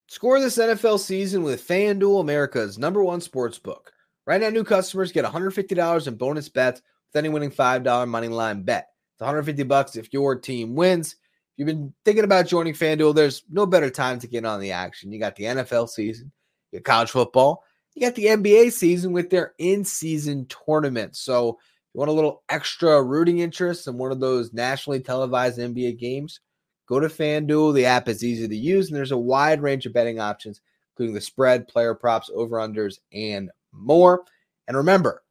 Score 0.07 0.39
this 0.39 0.57
NFL 0.57 0.99
season 0.99 1.43
with 1.43 1.67
FanDuel, 1.67 2.21
America's 2.21 2.77
number 2.77 3.03
one 3.03 3.21
sports 3.21 3.59
book. 3.59 3.91
Right 4.27 4.41
now, 4.41 4.49
new 4.49 4.65
customers 4.65 5.13
get 5.13 5.23
$150 5.23 6.07
in 6.07 6.15
bonus 6.15 6.49
bets 6.49 6.81
with 7.07 7.23
any 7.23 7.29
winning 7.29 7.49
$5 7.49 8.07
money 8.09 8.27
line 8.27 8.61
bet. 8.63 8.89
It's 9.15 9.21
150 9.21 9.63
bucks 9.63 9.95
if 9.95 10.11
your 10.11 10.35
team 10.37 10.75
wins. 10.75 11.13
If 11.13 11.19
you've 11.55 11.67
been 11.67 11.93
thinking 12.03 12.25
about 12.25 12.45
joining 12.45 12.73
FanDuel, 12.73 13.15
there's 13.15 13.43
no 13.49 13.65
better 13.65 13.89
time 13.89 14.19
to 14.19 14.27
get 14.27 14.43
on 14.43 14.59
the 14.59 14.73
action. 14.73 15.13
You 15.13 15.19
got 15.19 15.37
the 15.37 15.45
NFL 15.45 15.87
season, 15.87 16.33
you 16.71 16.79
got 16.79 16.91
college 16.91 17.11
football, 17.11 17.63
you 17.95 18.01
got 18.01 18.15
the 18.15 18.25
NBA 18.25 18.73
season 18.73 19.13
with 19.13 19.29
their 19.29 19.53
in 19.59 19.85
season 19.85 20.45
tournament. 20.65 21.15
So, 21.15 21.51
if 21.51 21.93
you 21.93 21.99
want 21.99 22.11
a 22.11 22.13
little 22.13 22.43
extra 22.49 23.01
rooting 23.01 23.39
interest 23.39 23.87
in 23.87 23.97
one 23.97 24.11
of 24.11 24.19
those 24.19 24.51
nationally 24.51 24.99
televised 24.99 25.57
NBA 25.57 25.97
games, 25.97 26.41
go 26.85 26.99
to 26.99 27.07
FanDuel. 27.07 27.73
The 27.73 27.85
app 27.85 28.09
is 28.09 28.25
easy 28.25 28.45
to 28.45 28.55
use, 28.55 28.89
and 28.89 28.97
there's 28.97 29.13
a 29.13 29.17
wide 29.17 29.61
range 29.61 29.85
of 29.85 29.93
betting 29.93 30.19
options, 30.19 30.59
including 30.91 31.15
the 31.15 31.21
spread, 31.21 31.69
player 31.69 31.95
props, 31.95 32.29
over 32.35 32.57
unders, 32.57 32.99
and 33.13 33.49
more. 33.71 34.25
And 34.67 34.77
remember, 34.77 35.23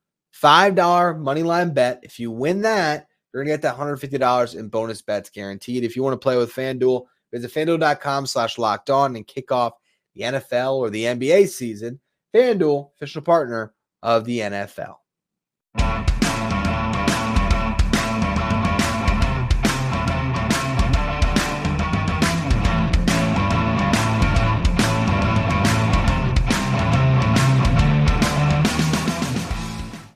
$5 0.42 1.18
money 1.18 1.42
line 1.42 1.72
bet. 1.72 2.00
If 2.02 2.18
you 2.18 2.30
win 2.30 2.62
that, 2.62 3.06
you're 3.32 3.44
going 3.44 3.52
to 3.52 3.62
get 3.62 3.62
that 3.62 3.76
$150 3.76 4.58
in 4.58 4.68
bonus 4.68 5.02
bets 5.02 5.30
guaranteed. 5.30 5.84
If 5.84 5.96
you 5.96 6.02
want 6.02 6.14
to 6.14 6.24
play 6.24 6.36
with 6.36 6.52
FanDuel, 6.52 7.06
visit 7.32 7.52
fanduel.com 7.52 8.26
slash 8.26 8.58
locked 8.58 8.90
on 8.90 9.16
and 9.16 9.26
kick 9.26 9.52
off 9.52 9.74
the 10.14 10.22
NFL 10.22 10.76
or 10.76 10.90
the 10.90 11.04
NBA 11.04 11.48
season. 11.48 12.00
FanDuel, 12.34 12.92
official 12.94 13.22
partner 13.22 13.74
of 14.02 14.24
the 14.24 14.40
NFL. 14.40 14.96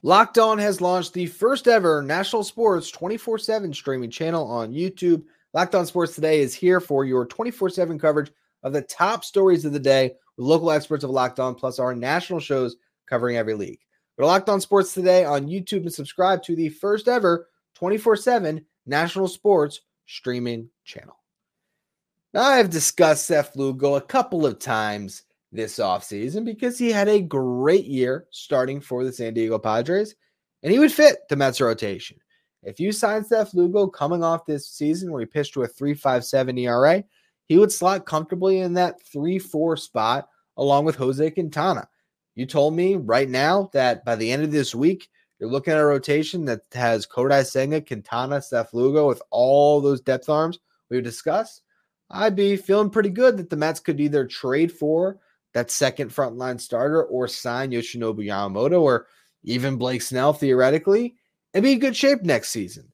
Locked 0.03 0.39
On 0.39 0.57
has 0.57 0.81
launched 0.81 1.13
the 1.13 1.27
first 1.27 1.67
ever 1.67 2.01
national 2.01 2.43
sports 2.43 2.89
24 2.89 3.37
7 3.37 3.71
streaming 3.71 4.09
channel 4.09 4.47
on 4.47 4.73
YouTube. 4.73 5.23
Locked 5.53 5.75
On 5.75 5.85
Sports 5.85 6.15
Today 6.15 6.41
is 6.41 6.55
here 6.55 6.79
for 6.79 7.05
your 7.05 7.23
24 7.25 7.69
7 7.69 7.99
coverage 7.99 8.31
of 8.63 8.73
the 8.73 8.81
top 8.81 9.23
stories 9.23 9.63
of 9.63 9.73
the 9.73 9.79
day 9.79 10.13
with 10.37 10.47
local 10.47 10.71
experts 10.71 11.03
of 11.03 11.11
Locked 11.11 11.39
On, 11.39 11.53
plus 11.53 11.77
our 11.77 11.93
national 11.93 12.39
shows 12.39 12.77
covering 13.07 13.37
every 13.37 13.53
league. 13.53 13.79
Go 14.17 14.23
to 14.23 14.27
Locked 14.27 14.49
On 14.49 14.59
Sports 14.59 14.95
Today 14.95 15.23
on 15.23 15.47
YouTube 15.47 15.81
and 15.81 15.93
subscribe 15.93 16.41
to 16.43 16.55
the 16.55 16.69
first 16.69 17.07
ever 17.07 17.47
24 17.75 18.15
7 18.15 18.65
national 18.87 19.27
sports 19.27 19.81
streaming 20.07 20.67
channel. 20.83 21.17
Now, 22.33 22.41
I 22.41 22.57
have 22.57 22.71
discussed 22.71 23.27
Seth 23.27 23.55
Lugo 23.55 23.95
a 23.95 24.01
couple 24.01 24.47
of 24.47 24.57
times 24.57 25.23
this 25.51 25.77
offseason 25.79 26.45
because 26.45 26.77
he 26.77 26.91
had 26.91 27.09
a 27.09 27.21
great 27.21 27.85
year 27.85 28.27
starting 28.31 28.79
for 28.79 29.03
the 29.03 29.11
San 29.11 29.33
Diego 29.33 29.59
Padres 29.59 30.15
and 30.63 30.71
he 30.71 30.79
would 30.79 30.91
fit 30.91 31.27
the 31.29 31.35
Mets 31.35 31.59
rotation. 31.59 32.17
If 32.63 32.79
you 32.79 32.91
sign 32.91 33.25
Seth 33.25 33.53
Lugo 33.53 33.87
coming 33.87 34.23
off 34.23 34.45
this 34.45 34.67
season 34.67 35.11
where 35.11 35.21
he 35.21 35.25
pitched 35.25 35.53
to 35.55 35.63
a 35.63 35.67
3.57 35.67 36.59
ERA, 36.59 37.03
he 37.47 37.57
would 37.57 37.71
slot 37.71 38.05
comfortably 38.05 38.59
in 38.59 38.73
that 38.75 38.97
3-4 39.13 39.79
spot 39.79 40.29
along 40.57 40.85
with 40.85 40.95
Jose 40.95 41.31
Quintana. 41.31 41.87
You 42.35 42.45
told 42.45 42.75
me 42.75 42.95
right 42.95 43.29
now 43.29 43.69
that 43.73 44.05
by 44.05 44.15
the 44.15 44.31
end 44.31 44.43
of 44.43 44.51
this 44.51 44.73
week, 44.73 45.09
you're 45.39 45.49
looking 45.49 45.73
at 45.73 45.79
a 45.79 45.85
rotation 45.85 46.45
that 46.45 46.61
has 46.71 47.07
Kodai 47.07 47.45
Senga, 47.45 47.81
Quintana, 47.81 48.41
Seth 48.41 48.73
Lugo 48.73 49.07
with 49.07 49.21
all 49.31 49.81
those 49.81 49.99
depth 49.99 50.29
arms 50.29 50.59
we 50.89 51.01
discussed. 51.01 51.63
I'd 52.11 52.35
be 52.35 52.55
feeling 52.55 52.89
pretty 52.89 53.09
good 53.09 53.37
that 53.37 53.49
the 53.49 53.55
Mets 53.55 53.79
could 53.79 53.99
either 53.99 54.25
trade 54.25 54.71
for 54.71 55.17
that 55.53 55.71
second 55.71 56.09
frontline 56.09 56.59
starter 56.59 57.03
or 57.03 57.27
sign 57.27 57.71
Yoshinobu 57.71 58.25
Yamamoto 58.25 58.81
or 58.81 59.07
even 59.43 59.77
Blake 59.77 60.01
Snell 60.01 60.33
theoretically 60.33 61.15
and 61.53 61.63
be 61.63 61.73
in 61.73 61.79
good 61.79 61.95
shape 61.95 62.23
next 62.23 62.49
season. 62.49 62.91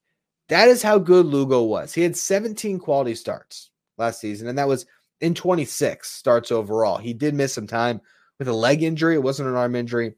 That 0.50 0.68
is 0.70 0.82
how 0.82 0.98
good 0.98 1.26
Lugo 1.26 1.64
was. 1.64 1.94
He 1.94 2.02
had 2.02 2.16
17 2.16 2.80
quality 2.80 3.16
starts 3.16 3.72
last 3.98 4.22
season, 4.22 4.48
and 4.48 4.58
that 4.58 4.68
was 4.68 4.86
in 5.20 5.34
26 5.34 6.10
starts 6.10 6.52
overall. 6.52 6.98
He 6.98 7.14
did 7.14 7.36
miss 7.36 7.54
some 7.54 7.68
time 7.68 8.00
with 8.40 8.48
a 8.48 8.54
leg 8.54 8.84
injury. 8.84 9.16
It 9.16 9.24
wasn't 9.24 9.50
an 9.50 9.56
arm 9.56 9.76
injury. 9.76 10.16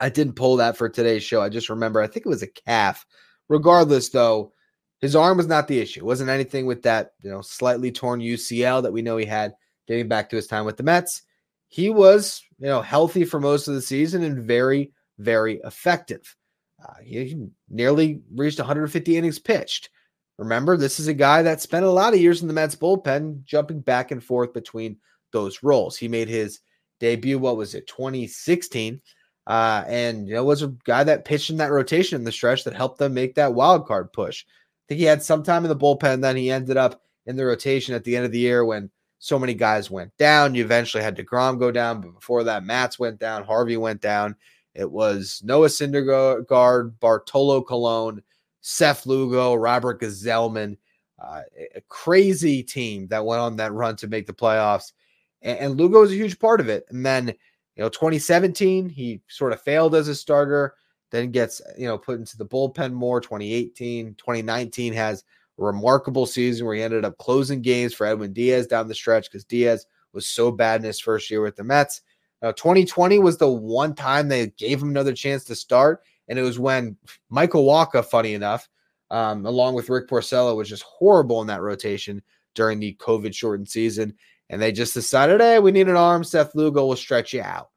I 0.00 0.08
didn't 0.08 0.34
pull 0.34 0.56
that 0.56 0.76
for 0.76 0.88
today's 0.88 1.22
show. 1.22 1.40
I 1.40 1.48
just 1.48 1.70
remember, 1.70 2.00
I 2.00 2.06
think 2.06 2.26
it 2.26 2.30
was 2.30 2.42
a 2.42 2.48
calf. 2.48 3.06
Regardless, 3.48 4.08
though, 4.08 4.52
his 5.00 5.14
arm 5.14 5.36
was 5.36 5.46
not 5.46 5.68
the 5.68 5.78
issue. 5.78 6.00
It 6.00 6.06
wasn't 6.06 6.30
anything 6.30 6.66
with 6.66 6.82
that, 6.82 7.12
you 7.22 7.30
know, 7.30 7.40
slightly 7.40 7.92
torn 7.92 8.20
UCL 8.20 8.82
that 8.82 8.92
we 8.92 9.02
know 9.02 9.16
he 9.16 9.26
had 9.26 9.54
getting 9.86 10.08
back 10.08 10.30
to 10.30 10.36
his 10.36 10.46
time 10.46 10.64
with 10.64 10.76
the 10.76 10.82
Mets. 10.82 11.22
He 11.68 11.90
was, 11.90 12.42
you 12.58 12.66
know, 12.66 12.82
healthy 12.82 13.24
for 13.24 13.40
most 13.40 13.68
of 13.68 13.74
the 13.74 13.82
season 13.82 14.22
and 14.22 14.44
very, 14.44 14.92
very 15.18 15.60
effective. 15.64 16.36
Uh, 16.82 16.94
he 17.02 17.36
nearly 17.68 18.20
reached 18.34 18.58
150 18.58 19.16
innings 19.16 19.38
pitched. 19.38 19.90
Remember, 20.38 20.76
this 20.76 20.98
is 20.98 21.08
a 21.08 21.14
guy 21.14 21.42
that 21.42 21.60
spent 21.60 21.84
a 21.84 21.90
lot 21.90 22.12
of 22.12 22.20
years 22.20 22.42
in 22.42 22.48
the 22.48 22.54
Mets 22.54 22.74
bullpen, 22.74 23.44
jumping 23.44 23.80
back 23.80 24.10
and 24.10 24.22
forth 24.22 24.52
between 24.52 24.96
those 25.32 25.62
roles. 25.62 25.96
He 25.96 26.08
made 26.08 26.28
his 26.28 26.60
debut, 27.00 27.38
what 27.38 27.56
was 27.56 27.74
it, 27.74 27.86
2016, 27.86 29.00
uh, 29.46 29.84
and 29.86 30.26
you 30.26 30.34
know 30.34 30.44
was 30.44 30.62
a 30.62 30.74
guy 30.84 31.04
that 31.04 31.24
pitched 31.24 31.50
in 31.50 31.58
that 31.58 31.70
rotation 31.70 32.16
in 32.16 32.24
the 32.24 32.32
stretch 32.32 32.64
that 32.64 32.74
helped 32.74 32.98
them 32.98 33.14
make 33.14 33.34
that 33.34 33.54
wild 33.54 33.86
card 33.86 34.12
push. 34.12 34.44
I 34.46 34.82
think 34.88 34.98
he 34.98 35.04
had 35.04 35.22
some 35.22 35.42
time 35.42 35.64
in 35.64 35.68
the 35.68 35.76
bullpen, 35.76 36.20
then 36.20 36.36
he 36.36 36.50
ended 36.50 36.76
up 36.76 37.02
in 37.26 37.36
the 37.36 37.44
rotation 37.44 37.94
at 37.94 38.04
the 38.04 38.16
end 38.16 38.24
of 38.24 38.32
the 38.32 38.38
year 38.38 38.64
when 38.64 38.90
so 39.24 39.38
many 39.38 39.54
guys 39.54 39.90
went 39.90 40.14
down. 40.18 40.54
You 40.54 40.62
eventually 40.62 41.02
had 41.02 41.16
DeGrom 41.16 41.58
go 41.58 41.70
down, 41.70 42.02
but 42.02 42.12
before 42.12 42.44
that, 42.44 42.62
Matz 42.62 42.98
went 42.98 43.18
down, 43.18 43.42
Harvey 43.42 43.78
went 43.78 44.02
down. 44.02 44.36
It 44.74 44.90
was 44.90 45.40
Noah 45.42 45.68
Syndergaard, 45.68 46.92
Bartolo 47.00 47.62
Colon, 47.62 48.22
Seth 48.60 49.06
Lugo, 49.06 49.54
Robert 49.54 50.02
Gsellman, 50.02 50.76
uh, 51.18 51.40
a 51.74 51.80
crazy 51.88 52.62
team 52.62 53.06
that 53.06 53.24
went 53.24 53.40
on 53.40 53.56
that 53.56 53.72
run 53.72 53.96
to 53.96 54.08
make 54.08 54.26
the 54.26 54.34
playoffs. 54.34 54.92
And, 55.40 55.58
and 55.58 55.80
Lugo 55.80 56.02
was 56.02 56.12
a 56.12 56.16
huge 56.16 56.38
part 56.38 56.60
of 56.60 56.68
it. 56.68 56.84
And 56.90 57.06
then, 57.06 57.28
you 57.28 57.82
know, 57.82 57.88
2017, 57.88 58.90
he 58.90 59.22
sort 59.28 59.54
of 59.54 59.62
failed 59.62 59.94
as 59.94 60.08
a 60.08 60.14
starter, 60.14 60.74
then 61.10 61.30
gets, 61.30 61.62
you 61.78 61.86
know, 61.86 61.96
put 61.96 62.18
into 62.18 62.36
the 62.36 62.44
bullpen 62.44 62.92
more. 62.92 63.22
2018, 63.22 64.16
2019 64.16 64.92
has 64.92 65.24
remarkable 65.56 66.26
season 66.26 66.66
where 66.66 66.74
he 66.74 66.82
ended 66.82 67.04
up 67.04 67.18
closing 67.18 67.62
games 67.62 67.94
for 67.94 68.06
Edwin 68.06 68.32
Diaz 68.32 68.66
down 68.66 68.88
the 68.88 68.94
stretch 68.94 69.30
because 69.30 69.44
Diaz 69.44 69.86
was 70.12 70.26
so 70.26 70.50
bad 70.50 70.80
in 70.80 70.86
his 70.86 71.00
first 71.00 71.30
year 71.30 71.42
with 71.42 71.56
the 71.56 71.64
Mets. 71.64 72.02
Now, 72.42 72.52
2020 72.52 73.18
was 73.18 73.38
the 73.38 73.50
one 73.50 73.94
time 73.94 74.28
they 74.28 74.48
gave 74.48 74.82
him 74.82 74.90
another 74.90 75.12
chance 75.12 75.44
to 75.44 75.54
start, 75.54 76.02
and 76.28 76.38
it 76.38 76.42
was 76.42 76.58
when 76.58 76.96
Michael 77.30 77.64
Wacha, 77.64 78.04
funny 78.04 78.34
enough, 78.34 78.68
um, 79.10 79.46
along 79.46 79.74
with 79.74 79.88
Rick 79.88 80.08
Porcello, 80.08 80.56
was 80.56 80.68
just 80.68 80.82
horrible 80.82 81.40
in 81.40 81.46
that 81.46 81.62
rotation 81.62 82.22
during 82.54 82.80
the 82.80 82.96
COVID 83.00 83.34
shortened 83.34 83.68
season. 83.68 84.14
And 84.50 84.60
they 84.60 84.72
just 84.72 84.94
decided, 84.94 85.40
hey, 85.40 85.58
we 85.58 85.72
need 85.72 85.88
an 85.88 85.96
arm. 85.96 86.22
Seth 86.22 86.54
Lugo 86.54 86.86
will 86.86 86.96
stretch 86.96 87.32
you 87.32 87.40
out 87.40 87.70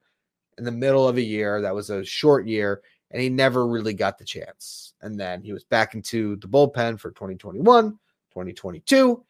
in 0.57 0.65
the 0.65 0.71
middle 0.71 1.07
of 1.07 1.17
a 1.17 1.21
year. 1.21 1.61
That 1.61 1.75
was 1.75 1.89
a 1.89 2.03
short 2.03 2.45
year 2.45 2.81
and 3.11 3.21
he 3.21 3.29
never 3.29 3.65
really 3.65 3.93
got 3.93 4.17
the 4.17 4.25
chance. 4.25 4.86
And 5.01 5.19
then 5.19 5.41
he 5.41 5.53
was 5.53 5.63
back 5.63 5.93
into 5.93 6.35
the 6.37 6.47
bullpen 6.47 6.99
for 6.99 7.11
2021, 7.11 7.91
2022, 7.91 9.23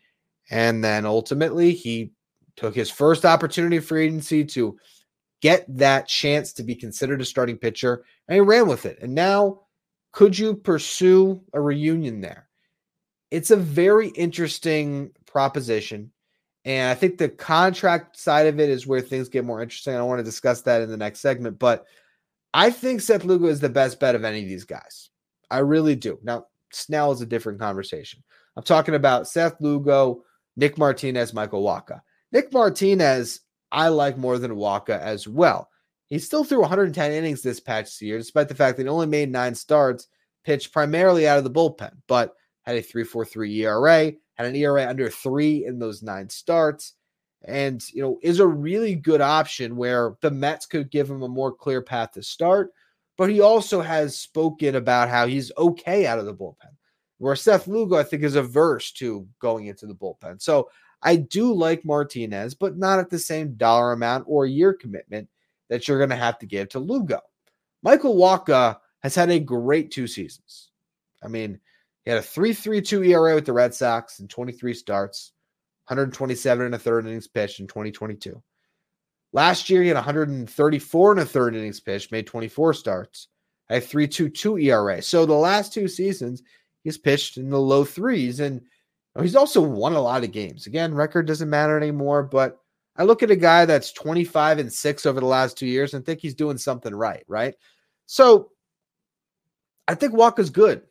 and 0.49 0.83
then 0.83 1.05
ultimately 1.05 1.73
he 1.73 2.11
took 2.55 2.73
his 2.73 2.89
first 2.89 3.25
opportunity 3.25 3.79
for 3.79 3.97
agency 3.97 4.43
to 4.45 4.77
get 5.41 5.65
that 5.77 6.07
chance 6.07 6.53
to 6.53 6.63
be 6.63 6.75
considered 6.75 7.21
a 7.21 7.25
starting 7.25 7.57
pitcher, 7.57 8.03
and 8.27 8.35
he 8.35 8.41
ran 8.41 8.67
with 8.67 8.85
it. 8.85 8.97
And 9.01 9.13
now, 9.13 9.61
could 10.11 10.37
you 10.37 10.55
pursue 10.55 11.41
a 11.53 11.61
reunion 11.61 12.21
there? 12.21 12.47
It's 13.29 13.51
a 13.51 13.57
very 13.57 14.07
interesting 14.09 15.11
proposition. 15.25 16.11
And 16.65 16.89
I 16.89 16.95
think 16.95 17.17
the 17.17 17.29
contract 17.29 18.17
side 18.17 18.47
of 18.47 18.59
it 18.59 18.69
is 18.69 18.87
where 18.87 19.01
things 19.01 19.29
get 19.29 19.45
more 19.45 19.61
interesting. 19.61 19.95
I 19.95 20.01
want 20.01 20.19
to 20.19 20.23
discuss 20.23 20.61
that 20.63 20.81
in 20.81 20.89
the 20.89 20.97
next 20.97 21.19
segment. 21.19 21.59
But 21.59 21.85
I 22.53 22.71
think 22.71 23.01
Seth 23.01 23.23
Lugo 23.23 23.45
is 23.47 23.59
the 23.59 23.69
best 23.69 23.99
bet 23.99 24.15
of 24.15 24.23
any 24.23 24.41
of 24.41 24.49
these 24.49 24.65
guys. 24.65 25.09
I 25.49 25.59
really 25.59 25.95
do. 25.95 26.19
Now, 26.23 26.45
Snell 26.71 27.11
is 27.11 27.21
a 27.21 27.25
different 27.25 27.59
conversation. 27.59 28.23
I'm 28.55 28.63
talking 28.63 28.95
about 28.95 29.27
Seth 29.27 29.59
Lugo, 29.61 30.23
Nick 30.55 30.77
Martinez, 30.77 31.33
Michael 31.33 31.63
Wacha. 31.63 32.01
Nick 32.31 32.51
Martinez, 32.51 33.41
I 33.71 33.87
like 33.89 34.17
more 34.17 34.37
than 34.37 34.55
Wacha 34.55 34.99
as 34.99 35.27
well. 35.27 35.69
He 36.07 36.19
still 36.19 36.43
threw 36.43 36.61
110 36.61 37.11
innings 37.11 37.41
this 37.41 37.59
past 37.59 38.01
year, 38.01 38.17
despite 38.17 38.47
the 38.47 38.55
fact 38.55 38.77
that 38.77 38.83
he 38.83 38.89
only 38.89 39.07
made 39.07 39.31
nine 39.31 39.55
starts, 39.55 40.07
pitched 40.43 40.71
primarily 40.71 41.27
out 41.27 41.37
of 41.37 41.43
the 41.43 41.51
bullpen, 41.51 41.91
but 42.07 42.33
had 42.63 42.75
a 42.75 42.81
3.43 42.81 43.55
ERA, 43.57 44.13
had 44.35 44.47
an 44.47 44.55
ERA 44.55 44.87
under 44.87 45.09
three 45.09 45.65
in 45.65 45.79
those 45.79 46.01
nine 46.03 46.29
starts 46.29 46.93
and 47.43 47.83
you 47.93 48.01
know 48.01 48.17
is 48.21 48.39
a 48.39 48.47
really 48.47 48.95
good 48.95 49.21
option 49.21 49.75
where 49.75 50.15
the 50.21 50.31
Mets 50.31 50.65
could 50.65 50.91
give 50.91 51.09
him 51.09 51.23
a 51.23 51.27
more 51.27 51.51
clear 51.51 51.81
path 51.81 52.11
to 52.13 52.23
start. 52.23 52.71
But 53.17 53.29
he 53.29 53.41
also 53.41 53.81
has 53.81 54.17
spoken 54.17 54.75
about 54.75 55.09
how 55.09 55.25
he's 55.27 55.51
okay 55.57 56.05
out 56.05 56.19
of 56.19 56.25
the 56.25 56.35
bullpen, 56.35 56.75
where 57.17 57.35
Seth 57.35 57.67
Lugo 57.67 57.97
I 57.97 58.03
think 58.03 58.23
is 58.23 58.35
averse 58.35 58.91
to 58.93 59.27
going 59.39 59.67
into 59.67 59.87
the 59.87 59.95
bullpen. 59.95 60.41
So 60.41 60.69
I 61.01 61.15
do 61.15 61.53
like 61.53 61.85
Martinez, 61.85 62.55
but 62.55 62.77
not 62.77 62.99
at 62.99 63.09
the 63.09 63.19
same 63.19 63.55
dollar 63.55 63.91
amount 63.93 64.25
or 64.27 64.45
year 64.45 64.73
commitment 64.73 65.29
that 65.69 65.87
you're 65.87 65.97
going 65.97 66.11
to 66.11 66.15
have 66.15 66.39
to 66.39 66.45
give 66.45 66.69
to 66.69 66.79
Lugo. 66.79 67.19
Michael 67.83 68.15
Wacha 68.15 68.77
has 68.99 69.15
had 69.15 69.29
a 69.29 69.39
great 69.39 69.91
two 69.91 70.07
seasons. 70.07 70.71
I 71.23 71.27
mean, 71.27 71.59
he 72.03 72.11
had 72.11 72.19
a 72.19 72.25
3.32 72.25 73.07
ERA 73.09 73.35
with 73.35 73.45
the 73.45 73.53
Red 73.53 73.73
Sox 73.73 74.19
in 74.19 74.27
23 74.27 74.73
starts. 74.73 75.33
127 75.87 76.65
and 76.65 76.75
a 76.75 76.79
third 76.79 77.05
innings 77.05 77.27
pitched 77.27 77.61
in 77.61 77.67
2022. 77.67 78.41
Last 79.33 79.69
year, 79.69 79.81
he 79.81 79.89
had 79.89 79.95
134 79.95 81.11
and 81.11 81.19
a 81.19 81.25
third 81.25 81.55
innings 81.55 81.79
pitched, 81.79 82.11
made 82.11 82.27
24 82.27 82.73
starts, 82.73 83.27
a 83.69 83.75
3.22 83.75 84.63
ERA. 84.63 85.01
So 85.01 85.25
the 85.25 85.33
last 85.33 85.73
two 85.73 85.87
seasons, 85.87 86.43
he's 86.83 86.97
pitched 86.97 87.37
in 87.37 87.49
the 87.49 87.59
low 87.59 87.83
threes, 87.83 88.39
and 88.39 88.61
he's 89.21 89.35
also 89.35 89.61
won 89.61 89.93
a 89.93 90.01
lot 90.01 90.23
of 90.23 90.31
games. 90.31 90.65
Again, 90.65 90.93
record 90.93 91.27
doesn't 91.27 91.49
matter 91.49 91.77
anymore, 91.77 92.23
but 92.23 92.59
I 92.95 93.03
look 93.03 93.21
at 93.21 93.31
a 93.31 93.35
guy 93.35 93.65
that's 93.65 93.91
25 93.91 94.59
and 94.59 94.73
six 94.73 95.05
over 95.05 95.19
the 95.19 95.25
last 95.25 95.57
two 95.57 95.67
years 95.67 95.93
and 95.93 96.05
think 96.05 96.19
he's 96.19 96.33
doing 96.33 96.57
something 96.57 96.95
right, 96.95 97.23
right? 97.27 97.53
So 98.07 98.51
I 99.87 99.95
think 99.95 100.13
Wacha's 100.13 100.49
good, 100.49 100.81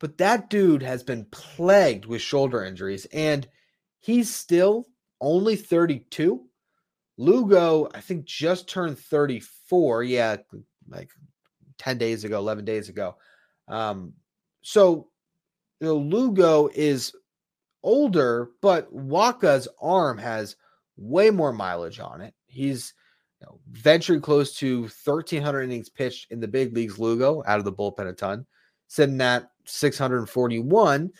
but 0.00 0.18
that 0.18 0.50
dude 0.50 0.82
has 0.82 1.02
been 1.02 1.24
plagued 1.30 2.04
with 2.04 2.20
shoulder 2.20 2.64
injuries, 2.64 3.06
and 3.12 3.48
he's 4.00 4.34
still 4.34 4.86
only 5.20 5.56
32. 5.56 6.44
Lugo, 7.18 7.88
I 7.92 8.00
think, 8.00 8.24
just 8.24 8.68
turned 8.68 8.98
34. 8.98 10.04
Yeah, 10.04 10.36
like 10.88 11.10
10 11.78 11.98
days 11.98 12.24
ago, 12.24 12.38
11 12.38 12.64
days 12.64 12.88
ago. 12.88 13.16
Um, 13.66 14.14
so, 14.62 15.08
you 15.80 15.88
know, 15.88 15.96
Lugo 15.96 16.70
is 16.74 17.12
older, 17.82 18.50
but 18.62 18.92
Wacha's 18.92 19.68
arm 19.80 20.16
has 20.18 20.56
way 20.96 21.30
more 21.30 21.52
mileage 21.52 22.00
on 22.00 22.20
it. 22.20 22.34
He's 22.46 22.94
you 23.40 23.46
know, 23.46 23.60
venturing 23.70 24.20
close 24.20 24.56
to 24.56 24.82
1,300 24.82 25.62
innings 25.62 25.88
pitched 25.88 26.30
in 26.30 26.40
the 26.40 26.48
big 26.48 26.74
leagues, 26.74 26.98
Lugo, 26.98 27.42
out 27.46 27.58
of 27.58 27.64
the 27.64 27.72
bullpen 27.72 28.08
a 28.08 28.12
ton, 28.12 28.46
sitting 28.86 29.20
at 29.20 29.50
641. 29.64 31.10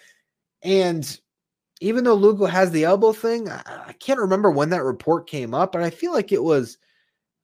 And 0.63 1.21
even 1.81 2.05
though 2.05 2.15
Lugo 2.15 2.47
has 2.47 2.71
the 2.71 2.85
elbow 2.85 3.13
thing, 3.13 3.49
I, 3.49 3.63
I, 3.89 3.93
can't 3.95 4.19
remember 4.21 4.51
when 4.51 4.71
that 4.71 4.83
report 4.83 5.29
came 5.29 5.55
up, 5.55 5.73
but 5.73 5.83
I 5.83 5.91
feel 5.91 6.13
like 6.13 6.33
it 6.33 6.43
was 6.43 6.79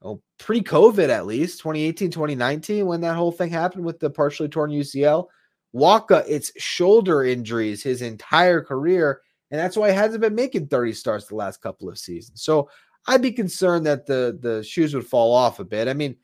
oh, 0.02 0.20
pre 0.38 0.60
COVID 0.60 1.08
at 1.08 1.26
least, 1.26 1.60
2018, 1.60 2.10
2019, 2.10 2.86
when 2.86 3.00
that 3.02 3.16
whole 3.16 3.32
thing 3.32 3.50
happened 3.50 3.84
with 3.84 4.00
the 4.00 4.10
partially 4.10 4.48
torn 4.48 4.70
UCL. 4.70 5.26
Wacha, 5.74 6.24
it's 6.28 6.52
shoulder 6.56 7.24
injuries 7.24 7.82
his 7.82 8.02
entire 8.02 8.60
career. 8.60 9.20
And 9.50 9.60
that's 9.60 9.76
why 9.76 9.90
he 9.90 9.96
hasn't 9.96 10.20
been 10.20 10.34
making 10.34 10.68
30 10.68 10.92
starts 10.94 11.26
the 11.26 11.36
last 11.36 11.60
couple 11.60 11.88
of 11.88 11.98
seasons. 11.98 12.42
So 12.42 12.68
I'd 13.06 13.22
be 13.22 13.32
concerned 13.32 13.86
that 13.86 14.06
the 14.06 14.38
the 14.40 14.62
shoes 14.64 14.94
would 14.94 15.06
fall 15.06 15.34
off 15.34 15.60
a 15.60 15.64
bit. 15.64 15.88
I 15.88 15.94
mean, 15.94 16.16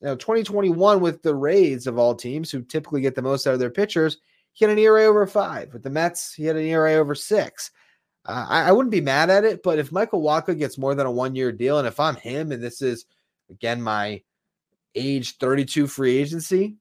you 0.00 0.08
know, 0.08 0.16
2021 0.16 1.00
with 1.00 1.22
the 1.22 1.34
Rays 1.34 1.86
of 1.86 1.98
all 1.98 2.14
teams 2.14 2.50
who 2.50 2.62
typically 2.62 3.00
get 3.00 3.14
the 3.14 3.22
most 3.22 3.46
out 3.46 3.54
of 3.54 3.60
their 3.60 3.70
pitchers, 3.70 4.18
he 4.54 4.64
had 4.64 4.72
an 4.72 4.78
ERA 4.78 5.04
over 5.04 5.26
five. 5.26 5.72
With 5.72 5.82
the 5.82 5.90
Mets, 5.90 6.32
he 6.32 6.44
had 6.44 6.56
an 6.56 6.64
ERA 6.64 6.94
over 6.94 7.14
six. 7.14 7.70
Uh, 8.24 8.46
I, 8.48 8.62
I, 8.68 8.72
wouldn't 8.72 8.92
be 8.92 9.02
mad 9.02 9.28
at 9.28 9.44
it, 9.44 9.62
but 9.62 9.78
if 9.78 9.92
Michael 9.92 10.22
Wacha 10.22 10.56
gets 10.56 10.78
more 10.78 10.94
than 10.94 11.06
a 11.06 11.10
one 11.10 11.34
year 11.34 11.52
deal, 11.52 11.78
and 11.78 11.86
if 11.86 12.00
I'm 12.00 12.16
him, 12.16 12.52
and 12.52 12.62
this 12.62 12.80
is 12.80 13.04
again 13.50 13.82
my 13.82 14.22
age 14.94 15.36
32 15.36 15.86
free 15.88 16.16
agency, 16.16 16.76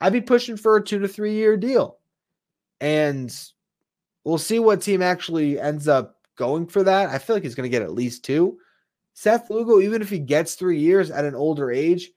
I'd 0.00 0.12
be 0.12 0.20
pushing 0.20 0.56
for 0.56 0.76
a 0.76 0.84
two 0.84 1.00
to 1.00 1.08
three 1.08 1.34
year 1.34 1.56
deal. 1.56 1.98
And 2.80 3.34
we'll 4.22 4.38
see 4.38 4.58
what 4.58 4.82
team 4.82 5.02
actually 5.02 5.58
ends 5.58 5.88
up 5.88 6.16
going 6.36 6.66
for 6.66 6.84
that. 6.84 7.10
I 7.10 7.18
feel 7.18 7.34
like 7.34 7.42
he's 7.42 7.54
going 7.54 7.70
to 7.70 7.76
get 7.76 7.82
at 7.82 7.92
least 7.92 8.24
two. 8.24 8.58
Seth 9.14 9.50
Lugo, 9.50 9.80
even 9.80 10.02
if 10.02 10.08
he 10.08 10.18
gets 10.18 10.54
three 10.54 10.78
years 10.78 11.10
at 11.10 11.24
an 11.24 11.34
older 11.34 11.70
age, 11.70 12.10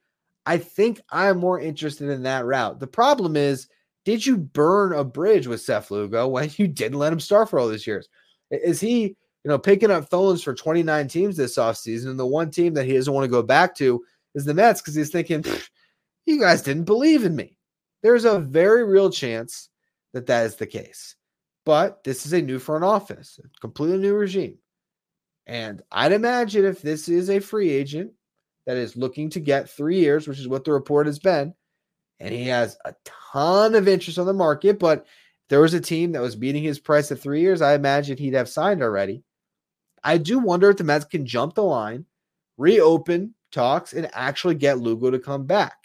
I 0.46 0.58
think 0.58 1.02
I'm 1.10 1.40
more 1.40 1.60
interested 1.60 2.10
in 2.10 2.24
that 2.24 2.46
route. 2.46 2.80
The 2.80 2.88
problem 2.88 3.36
is, 3.36 3.68
did 4.06 4.26
you 4.26 4.38
burn 4.38 4.94
a 4.94 5.04
bridge 5.04 5.48
with 5.48 5.62
Seth 5.62 5.92
Lugo 5.92 6.28
when 6.28 6.50
you 6.58 6.68
didn't 6.68 7.00
let 7.00 7.14
him 7.14 7.20
start 7.20 7.50
for 7.50 7.60
all 7.60 7.70
these 7.70 7.88
years? 7.88 8.08
Is 8.52 8.80
he, 8.80 9.02
you 9.02 9.16
know, 9.46 9.58
picking 9.58 9.92
up 9.92 10.10
phones 10.10 10.44
for 10.44 10.54
29 10.54 11.08
teams 11.08 11.38
this 11.38 11.58
offseason? 11.58 12.10
And 12.10 12.20
the 12.20 12.26
one 12.26 12.52
team 12.52 12.74
that 12.74 12.86
he 12.86 12.94
doesn't 12.94 13.14
want 13.14 13.26
to 13.26 13.32
go 13.32 13.42
back 13.42 13.76
to 13.76 14.04
is 14.36 14.46
the 14.46 14.54
Mets 14.54 14.82
because 14.82 14.96
he's 14.96 15.10
thinking, 15.10 15.44
you 16.26 16.40
guys 16.40 16.62
didn't 16.62 16.84
believe 16.84 17.24
in 17.24 17.36
me. 17.36 17.58
There's 18.02 18.26
a 18.26 18.40
very 18.40 18.84
real 18.84 19.10
chance 19.10 19.70
that 20.14 20.28
that 20.28 20.46
is 20.46 20.56
the 20.56 20.68
case. 20.68 21.16
But 21.66 22.04
this 22.04 22.26
is 22.26 22.34
a 22.34 22.42
new 22.42 22.60
front 22.60 22.84
office, 22.84 23.40
a 23.44 23.48
completely 23.62 24.00
new 24.00 24.14
regime. 24.14 24.58
And 25.48 25.82
I'd 25.92 26.12
imagine 26.12 26.66
if 26.66 26.82
this 26.82 27.08
is 27.08 27.30
a 27.30 27.40
free 27.40 27.70
agent 27.70 28.12
that 28.66 28.78
is 28.78 28.98
looking 28.98 29.30
to 29.32 29.40
get 29.40 29.70
three 29.70 30.00
years, 30.00 30.28
which 30.28 30.40
is 30.40 30.48
what 30.48 30.64
the 30.66 30.74
report 30.74 31.06
has 31.06 31.20
been, 31.20 31.54
and 32.20 32.34
he 32.34 32.46
has 32.46 32.78
a 32.86 32.94
ton 33.06 33.76
of 33.76 33.88
interest 33.88 34.18
on 34.20 34.26
the 34.26 34.34
market, 34.34 34.80
but 34.80 35.00
if 35.00 35.50
there 35.50 35.62
was 35.62 35.74
a 35.74 35.82
team 35.82 36.14
that 36.14 36.22
was 36.22 36.36
beating 36.36 36.64
his 36.64 36.80
price 36.80 37.12
at 37.12 37.20
three 37.20 37.42
years, 37.42 37.62
I 37.62 37.76
imagine 37.76 38.18
he'd 38.18 38.34
have 38.34 38.50
signed 38.50 38.82
already. 38.82 39.24
I 40.04 40.18
do 40.18 40.40
wonder 40.40 40.70
if 40.70 40.78
the 40.78 40.84
Mets 40.84 41.06
can 41.06 41.26
jump 41.26 41.56
the 41.56 41.64
line, 41.64 42.06
reopen 42.58 43.36
talks, 43.52 43.94
and 43.94 44.10
actually 44.14 44.56
get 44.56 44.80
Lugo 44.80 45.12
to 45.12 45.20
come 45.20 45.46
back. 45.46 45.78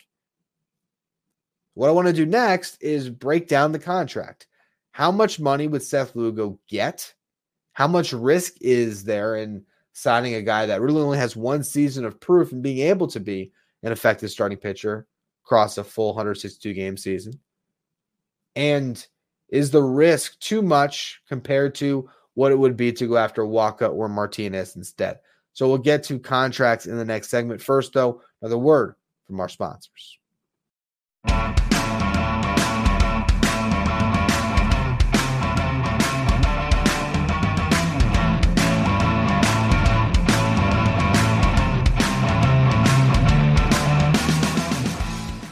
What 1.74 1.88
I 1.88 1.92
want 1.92 2.08
to 2.08 2.12
do 2.12 2.26
next 2.26 2.82
is 2.82 3.08
break 3.08 3.46
down 3.46 3.70
the 3.70 3.78
contract. 3.78 4.48
How 4.90 5.12
much 5.12 5.38
money 5.38 5.68
would 5.68 5.82
Seth 5.82 6.16
Lugo 6.16 6.58
get? 6.68 7.14
How 7.72 7.86
much 7.86 8.12
risk 8.12 8.54
is 8.60 9.04
there 9.04 9.36
in 9.36 9.64
signing 9.92 10.34
a 10.34 10.42
guy 10.42 10.66
that 10.66 10.80
really 10.80 11.00
only 11.00 11.18
has 11.18 11.36
one 11.36 11.62
season 11.62 12.04
of 12.04 12.18
proof 12.18 12.50
and 12.50 12.62
being 12.62 12.78
able 12.78 13.06
to 13.08 13.20
be 13.20 13.52
an 13.84 13.92
effective 13.92 14.30
starting 14.30 14.58
pitcher 14.58 15.06
across 15.48 15.78
a 15.78 15.84
full 15.84 16.08
162 16.08 16.74
game 16.74 16.98
season? 16.98 17.40
And 18.54 19.04
is 19.48 19.70
the 19.70 19.82
risk 19.82 20.38
too 20.40 20.61
much 20.61 21.22
compared 21.26 21.74
to 21.76 22.08
what 22.34 22.52
it 22.52 22.58
would 22.58 22.76
be 22.76 22.92
to 22.92 23.08
go 23.08 23.16
after 23.16 23.44
Wacha 23.44 23.90
or 23.90 24.11
Martinez 24.11 24.76
instead? 24.76 25.20
So 25.54 25.66
we'll 25.66 25.78
get 25.78 26.02
to 26.04 26.18
contracts 26.18 26.84
in 26.84 26.98
the 26.98 27.04
next 27.04 27.30
segment. 27.30 27.62
First, 27.62 27.94
though, 27.94 28.20
another 28.42 28.58
word 28.58 28.94
from 29.26 29.40
our 29.40 29.48
sponsors. 29.48 30.18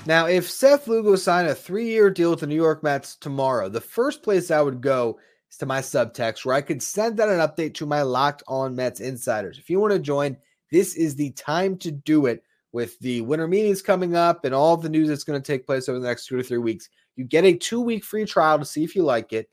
Now, 0.06 0.26
if 0.26 0.48
Seth 0.48 0.86
Lugo 0.86 1.16
signed 1.16 1.48
a 1.48 1.54
three 1.54 1.86
year 1.86 2.10
deal 2.10 2.30
with 2.30 2.40
the 2.40 2.46
New 2.46 2.54
York 2.54 2.84
Mets 2.84 3.16
tomorrow, 3.16 3.68
the 3.68 3.80
first 3.80 4.22
place 4.22 4.52
I 4.52 4.62
would 4.62 4.80
go 4.80 5.18
is 5.50 5.58
to 5.58 5.66
my 5.66 5.80
subtext 5.80 6.44
where 6.44 6.54
I 6.54 6.60
could 6.60 6.80
send 6.80 7.18
out 7.18 7.28
an 7.28 7.40
update 7.40 7.74
to 7.74 7.86
my 7.86 8.02
locked 8.02 8.44
on 8.46 8.76
Mets 8.76 9.00
insiders. 9.00 9.58
If 9.58 9.68
you 9.68 9.80
want 9.80 9.94
to 9.94 9.98
join, 9.98 10.36
this 10.70 10.94
is 10.94 11.16
the 11.16 11.32
time 11.32 11.76
to 11.78 11.90
do 11.90 12.26
it 12.26 12.44
with 12.70 12.96
the 13.00 13.20
winter 13.22 13.48
meetings 13.48 13.82
coming 13.82 14.14
up 14.14 14.44
and 14.44 14.54
all 14.54 14.76
the 14.76 14.88
news 14.88 15.08
that's 15.08 15.24
going 15.24 15.42
to 15.42 15.46
take 15.46 15.66
place 15.66 15.88
over 15.88 15.98
the 15.98 16.06
next 16.06 16.26
two 16.26 16.36
to 16.36 16.42
three 16.44 16.58
weeks. 16.58 16.88
You 17.16 17.24
get 17.24 17.44
a 17.44 17.54
two 17.54 17.80
week 17.80 18.04
free 18.04 18.26
trial 18.26 18.60
to 18.60 18.64
see 18.64 18.84
if 18.84 18.94
you 18.94 19.02
like 19.02 19.32
it. 19.32 19.50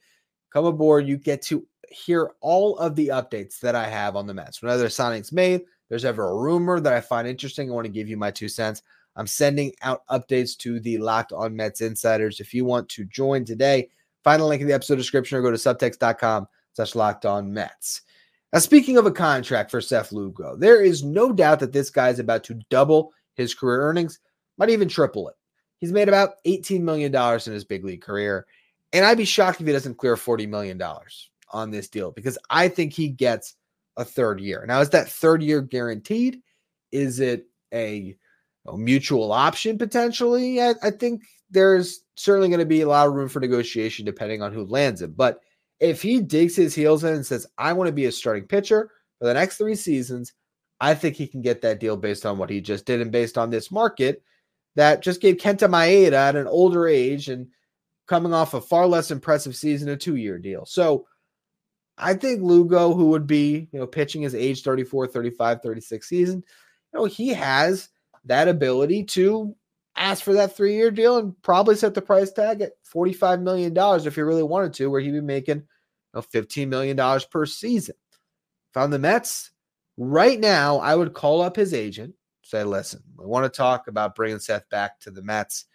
Come 0.52 0.66
aboard. 0.66 1.08
You 1.08 1.16
get 1.16 1.42
to 1.42 1.66
hear 1.88 2.30
all 2.40 2.78
of 2.78 2.94
the 2.94 3.08
updates 3.08 3.58
that 3.58 3.74
I 3.74 3.88
have 3.88 4.14
on 4.14 4.28
the 4.28 4.34
Mets. 4.34 4.62
Whenever 4.62 4.84
signings 4.84 5.32
made, 5.32 5.62
there's 5.88 6.04
ever 6.04 6.28
a 6.28 6.36
rumor 6.36 6.78
that 6.78 6.92
I 6.92 7.00
find 7.00 7.26
interesting, 7.26 7.68
I 7.70 7.74
want 7.74 7.86
to 7.86 7.92
give 7.92 8.08
you 8.08 8.16
my 8.16 8.30
two 8.30 8.48
cents. 8.48 8.82
I'm 9.16 9.26
sending 9.26 9.72
out 9.82 10.06
updates 10.08 10.56
to 10.58 10.80
the 10.80 10.98
Locked 10.98 11.32
On 11.32 11.54
Mets 11.54 11.80
insiders. 11.80 12.40
If 12.40 12.52
you 12.52 12.64
want 12.64 12.88
to 12.90 13.04
join 13.04 13.44
today, 13.44 13.88
find 14.22 14.40
the 14.40 14.46
link 14.46 14.60
in 14.60 14.68
the 14.68 14.74
episode 14.74 14.96
description 14.96 15.38
or 15.38 15.42
go 15.42 15.50
to 15.50 15.56
subtext.com 15.56 16.48
slash 16.72 16.94
locked 16.94 17.24
on 17.24 17.52
Mets. 17.52 18.02
Now, 18.52 18.58
speaking 18.60 18.96
of 18.96 19.06
a 19.06 19.12
contract 19.12 19.70
for 19.70 19.80
Seth 19.80 20.12
Lugo, 20.12 20.56
there 20.56 20.82
is 20.82 21.02
no 21.02 21.32
doubt 21.32 21.60
that 21.60 21.72
this 21.72 21.90
guy 21.90 22.08
is 22.08 22.18
about 22.18 22.44
to 22.44 22.60
double 22.70 23.12
his 23.34 23.54
career 23.54 23.82
earnings, 23.82 24.20
might 24.58 24.70
even 24.70 24.88
triple 24.88 25.28
it. 25.28 25.34
He's 25.80 25.92
made 25.92 26.08
about 26.08 26.42
$18 26.46 26.80
million 26.80 27.14
in 27.14 27.52
his 27.52 27.64
big 27.64 27.84
league 27.84 28.02
career. 28.02 28.46
And 28.92 29.04
I'd 29.04 29.18
be 29.18 29.24
shocked 29.24 29.60
if 29.60 29.66
he 29.66 29.72
doesn't 29.72 29.98
clear 29.98 30.14
$40 30.14 30.48
million 30.48 30.80
on 31.50 31.70
this 31.70 31.88
deal 31.88 32.12
because 32.12 32.38
I 32.48 32.68
think 32.68 32.92
he 32.92 33.08
gets 33.08 33.56
a 33.96 34.04
third 34.04 34.40
year. 34.40 34.64
Now, 34.66 34.80
is 34.80 34.90
that 34.90 35.08
third 35.08 35.42
year 35.42 35.60
guaranteed? 35.60 36.40
Is 36.92 37.20
it 37.20 37.46
a 37.72 38.16
know, 38.66 38.76
mutual 38.76 39.32
option 39.32 39.78
potentially. 39.78 40.60
I, 40.60 40.74
I 40.82 40.90
think 40.90 41.22
there's 41.50 42.00
certainly 42.16 42.48
going 42.48 42.60
to 42.60 42.66
be 42.66 42.80
a 42.80 42.88
lot 42.88 43.06
of 43.06 43.14
room 43.14 43.28
for 43.28 43.40
negotiation 43.40 44.04
depending 44.04 44.42
on 44.42 44.52
who 44.52 44.64
lands 44.64 45.02
him. 45.02 45.14
But 45.16 45.40
if 45.80 46.02
he 46.02 46.20
digs 46.20 46.56
his 46.56 46.74
heels 46.74 47.04
in 47.04 47.14
and 47.14 47.26
says, 47.26 47.46
I 47.58 47.72
want 47.72 47.88
to 47.88 47.92
be 47.92 48.06
a 48.06 48.12
starting 48.12 48.46
pitcher 48.46 48.90
for 49.18 49.26
the 49.26 49.34
next 49.34 49.56
three 49.56 49.74
seasons, 49.74 50.32
I 50.80 50.94
think 50.94 51.16
he 51.16 51.26
can 51.26 51.42
get 51.42 51.62
that 51.62 51.80
deal 51.80 51.96
based 51.96 52.26
on 52.26 52.38
what 52.38 52.50
he 52.50 52.60
just 52.60 52.86
did 52.86 53.00
and 53.00 53.12
based 53.12 53.38
on 53.38 53.50
this 53.50 53.70
market 53.70 54.22
that 54.76 55.02
just 55.02 55.20
gave 55.20 55.36
Kenta 55.36 55.68
Maeda 55.68 56.12
at 56.12 56.36
an 56.36 56.46
older 56.46 56.88
age 56.88 57.28
and 57.28 57.48
coming 58.06 58.34
off 58.34 58.54
a 58.54 58.60
far 58.60 58.86
less 58.86 59.10
impressive 59.10 59.56
season, 59.56 59.88
a 59.88 59.96
two 59.96 60.16
year 60.16 60.38
deal. 60.38 60.66
So 60.66 61.06
I 61.96 62.14
think 62.14 62.42
Lugo, 62.42 62.92
who 62.92 63.10
would 63.10 63.26
be, 63.26 63.68
you 63.72 63.78
know, 63.78 63.86
pitching 63.86 64.22
his 64.22 64.34
age 64.34 64.62
34, 64.62 65.06
35, 65.06 65.62
36 65.62 66.08
season, 66.08 66.44
you 66.92 66.98
know, 66.98 67.04
he 67.04 67.28
has 67.28 67.88
that 68.26 68.48
ability 68.48 69.04
to 69.04 69.54
ask 69.96 70.22
for 70.22 70.32
that 70.32 70.56
three 70.56 70.74
year 70.74 70.90
deal 70.90 71.18
and 71.18 71.40
probably 71.42 71.76
set 71.76 71.94
the 71.94 72.02
price 72.02 72.32
tag 72.32 72.60
at 72.60 72.72
$45 72.84 73.42
million 73.42 73.72
if 74.06 74.14
he 74.14 74.20
really 74.22 74.42
wanted 74.42 74.74
to, 74.74 74.88
where 74.88 75.00
he'd 75.00 75.12
be 75.12 75.20
making 75.20 75.58
you 75.58 75.64
know, 76.14 76.22
$15 76.22 76.68
million 76.68 77.20
per 77.30 77.46
season. 77.46 77.94
I'm 78.76 78.90
the 78.90 78.98
Mets, 78.98 79.52
Right 79.96 80.40
now, 80.40 80.78
I 80.78 80.96
would 80.96 81.14
call 81.14 81.40
up 81.40 81.54
his 81.54 81.72
agent, 81.72 82.14
say, 82.42 82.64
listen, 82.64 83.00
we 83.16 83.26
want 83.26 83.44
to 83.44 83.56
talk 83.56 83.86
about 83.86 84.16
bringing 84.16 84.40
Seth 84.40 84.68
back 84.68 84.98
to 85.00 85.10
the 85.12 85.22
Mets. 85.22 85.66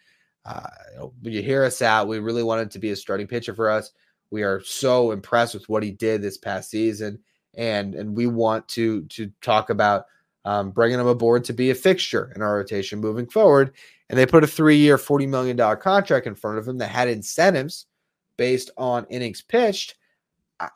Uh, 0.44 0.68
you, 0.94 1.12
you 1.22 1.42
hear 1.42 1.64
us 1.64 1.80
out. 1.80 2.06
We 2.06 2.18
really 2.18 2.42
wanted 2.42 2.70
to 2.72 2.78
be 2.78 2.90
a 2.90 2.96
starting 2.96 3.26
pitcher 3.26 3.54
for 3.54 3.70
us. 3.70 3.92
We 4.30 4.42
are 4.42 4.60
so 4.62 5.12
impressed 5.12 5.54
with 5.54 5.68
what 5.70 5.82
he 5.82 5.90
did 5.90 6.20
this 6.20 6.36
past 6.36 6.70
season, 6.70 7.18
and 7.54 7.94
and 7.94 8.14
we 8.14 8.26
want 8.26 8.68
to 8.68 9.02
to 9.06 9.30
talk 9.40 9.70
about 9.70 10.04
um, 10.44 10.70
bringing 10.70 10.98
him 10.98 11.06
aboard 11.06 11.44
to 11.44 11.52
be 11.52 11.70
a 11.70 11.74
fixture 11.74 12.32
in 12.34 12.42
our 12.42 12.56
rotation 12.56 13.00
moving 13.00 13.26
forward. 13.26 13.72
And 14.08 14.18
they 14.18 14.26
put 14.26 14.44
a 14.44 14.48
three-year, 14.48 14.98
forty 14.98 15.26
million 15.26 15.56
dollar 15.56 15.76
contract 15.76 16.26
in 16.26 16.34
front 16.34 16.58
of 16.58 16.66
him 16.66 16.78
that 16.78 16.88
had 16.88 17.08
incentives 17.08 17.86
based 18.36 18.70
on 18.76 19.06
innings 19.10 19.42
pitched. 19.42 19.96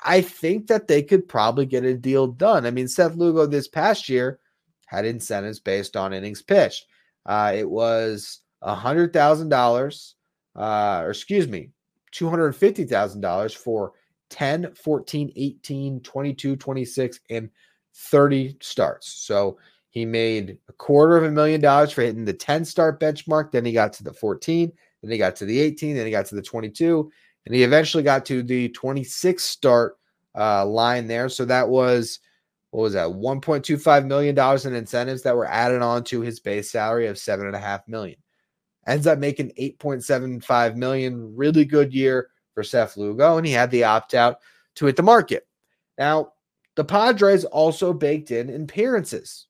I 0.05 0.22
think 0.22 0.68
that 0.68 0.88
they 0.88 1.03
could 1.03 1.29
probably 1.29 1.66
get 1.66 1.85
a 1.85 1.94
deal 1.94 2.27
done. 2.27 2.64
I 2.64 2.70
mean, 2.70 2.88
Seth 2.88 3.16
Lugo 3.16 3.46
this 3.46 3.68
past 3.68 4.09
year 4.09 4.38
had 4.87 5.05
incentives 5.05 5.61
based 5.61 5.96
on 5.96 6.14
innings 6.14 6.42
pitched. 6.42 6.87
Uh, 7.27 7.53
it 7.55 7.68
was 7.68 8.40
a 8.62 8.74
hundred 8.74 9.12
thousand 9.12 9.53
uh, 9.53 9.57
dollars, 9.57 10.14
or 10.55 11.11
excuse 11.11 11.48
me, 11.48 11.70
$250,000 12.14 13.57
for 13.57 13.92
10, 14.31 14.74
14, 14.74 15.33
18, 15.37 16.00
22, 16.00 16.57
26, 16.57 17.20
and 17.31 17.50
30 17.94 18.57
starts. 18.61 19.09
So 19.09 19.59
he 19.90 20.04
made 20.04 20.59
a 20.68 20.72
quarter 20.72 21.16
of 21.16 21.24
a 21.24 21.30
million 21.30 21.61
dollars 21.61 21.92
for 21.92 22.02
hitting 22.02 22.24
the 22.24 22.33
10 22.33 22.64
start 22.64 23.00
benchmark. 23.00 23.52
Then 23.52 23.64
he 23.64 23.72
got 23.72 23.92
to 23.94 24.04
the 24.04 24.12
14, 24.12 24.72
then 25.02 25.11
he 25.11 25.18
got 25.18 25.37
to 25.37 25.44
the 25.44 25.61
18, 25.61 25.96
then 25.96 26.07
he 26.07 26.11
got 26.12 26.26
to 26.26 26.35
the 26.35 26.42
22, 26.42 27.11
and 27.46 27.54
he 27.54 27.62
eventually 27.62 28.02
got 28.02 28.24
to 28.26 28.42
the 28.42 28.68
26 28.70 29.42
start 29.42 29.98
uh, 30.37 30.66
line 30.66 31.07
there. 31.07 31.28
So 31.28 31.44
that 31.44 31.68
was 31.68 32.18
what 32.70 32.83
was 32.83 32.92
that 32.94 33.09
1.25 33.09 34.07
million 34.07 34.35
dollars 34.35 34.66
in 34.66 34.74
incentives 34.74 35.22
that 35.22 35.37
were 35.37 35.46
added 35.46 35.80
on 35.80 36.02
to 36.04 36.20
his 36.22 36.40
base 36.40 36.72
salary 36.72 37.07
of 37.07 37.16
seven 37.16 37.46
and 37.46 37.54
a 37.54 37.61
half 37.61 37.87
million 37.87 38.16
ends 38.87 39.07
up 39.07 39.18
making 39.18 39.52
8.75 39.59 40.76
million. 40.76 41.37
Really 41.37 41.64
good 41.64 41.92
year 41.92 42.30
for 42.52 42.62
Seth 42.62 42.96
Lugo, 42.96 43.37
and 43.37 43.46
he 43.46 43.52
had 43.52 43.70
the 43.70 43.85
opt 43.85 44.14
out 44.14 44.38
to 44.76 44.87
hit 44.87 44.96
the 44.96 45.02
market. 45.02 45.46
Now, 45.98 46.33
the 46.76 46.84
Padres 46.84 47.44
also 47.44 47.92
baked 47.92 48.30
in 48.30 48.62
appearances. 48.62 49.46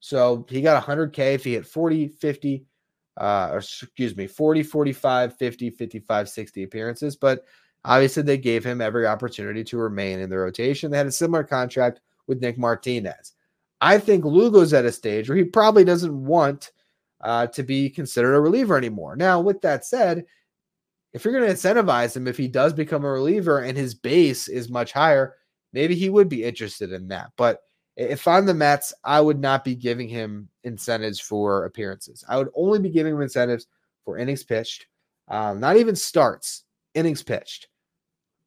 So 0.00 0.46
he 0.48 0.60
got 0.60 0.82
100K 0.82 1.34
if 1.34 1.44
he 1.44 1.54
hit 1.54 1.66
40, 1.66 2.08
50, 2.08 2.64
uh, 3.20 3.48
or 3.52 3.58
excuse 3.58 4.16
me, 4.16 4.26
40, 4.26 4.62
45, 4.62 5.36
50, 5.36 5.70
55, 5.70 6.28
60 6.28 6.62
appearances. 6.62 7.16
But 7.16 7.44
obviously, 7.84 8.22
they 8.22 8.38
gave 8.38 8.64
him 8.64 8.80
every 8.80 9.06
opportunity 9.06 9.64
to 9.64 9.78
remain 9.78 10.20
in 10.20 10.30
the 10.30 10.38
rotation. 10.38 10.90
They 10.90 10.98
had 10.98 11.06
a 11.06 11.12
similar 11.12 11.44
contract 11.44 12.00
with 12.26 12.40
Nick 12.40 12.58
Martinez. 12.58 13.32
I 13.80 13.98
think 13.98 14.24
Lugo's 14.24 14.72
at 14.72 14.84
a 14.84 14.92
stage 14.92 15.28
where 15.28 15.38
he 15.38 15.44
probably 15.44 15.84
doesn't 15.84 16.24
want 16.24 16.72
uh, 17.20 17.46
to 17.48 17.62
be 17.62 17.90
considered 17.90 18.34
a 18.34 18.40
reliever 18.40 18.76
anymore. 18.76 19.16
Now, 19.16 19.40
with 19.40 19.60
that 19.62 19.84
said, 19.84 20.26
if 21.12 21.24
you're 21.24 21.34
going 21.34 21.48
to 21.48 21.54
incentivize 21.54 22.16
him, 22.16 22.28
if 22.28 22.36
he 22.36 22.48
does 22.48 22.72
become 22.72 23.04
a 23.04 23.10
reliever 23.10 23.60
and 23.60 23.76
his 23.76 23.94
base 23.94 24.48
is 24.48 24.68
much 24.68 24.92
higher, 24.92 25.34
maybe 25.72 25.94
he 25.94 26.10
would 26.10 26.28
be 26.28 26.44
interested 26.44 26.92
in 26.92 27.08
that. 27.08 27.30
But 27.36 27.60
if 27.96 28.28
I'm 28.28 28.46
the 28.46 28.54
Mets, 28.54 28.92
I 29.04 29.20
would 29.20 29.40
not 29.40 29.64
be 29.64 29.74
giving 29.74 30.08
him 30.08 30.48
incentives 30.64 31.18
for 31.18 31.64
appearances. 31.64 32.24
I 32.28 32.36
would 32.36 32.48
only 32.54 32.78
be 32.78 32.90
giving 32.90 33.14
him 33.14 33.22
incentives 33.22 33.66
for 34.04 34.18
innings 34.18 34.44
pitched, 34.44 34.86
um, 35.28 35.60
not 35.60 35.76
even 35.76 35.96
starts, 35.96 36.64
innings 36.94 37.22
pitched 37.22 37.68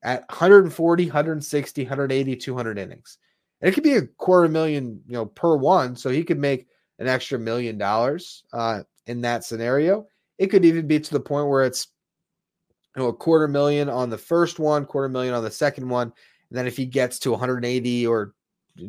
at 0.04 0.22
140, 0.30 1.06
160, 1.06 1.84
180, 1.84 2.36
200 2.36 2.78
innings. 2.78 3.18
And 3.62 3.70
it 3.70 3.74
could 3.74 3.84
be 3.84 3.98
a 3.98 4.08
quarter 4.08 4.48
million, 4.48 5.02
you 5.06 5.14
know, 5.14 5.26
per 5.26 5.56
one. 5.56 5.96
So 5.96 6.10
he 6.10 6.24
could 6.24 6.40
make 6.40 6.68
an 7.00 7.08
extra 7.08 7.38
million 7.38 7.78
dollars 7.78 8.44
uh, 8.54 8.82
in 9.08 9.22
that 9.22 9.44
scenario. 9.44 10.08
It 10.38 10.48
could 10.48 10.66
even 10.66 10.88
be 10.88 11.00
to 11.00 11.12
the 11.12 11.20
point 11.20 11.48
where 11.48 11.64
it's 11.64 11.88
you 12.96 13.04
know 13.04 13.10
a 13.10 13.14
quarter 13.14 13.48
million 13.48 13.90
on 13.90 14.10
the 14.10 14.18
first 14.18 14.60
one, 14.60 14.86
quarter 14.86 15.10
million 15.10 15.34
on 15.34 15.44
the 15.44 15.52
second 15.52 15.88
one, 15.88 16.12
and 16.52 16.58
then 16.58 16.68
if 16.68 16.76
he 16.76 16.86
gets 16.86 17.18
to 17.20 17.32
180 17.32 18.06
or 18.08 18.34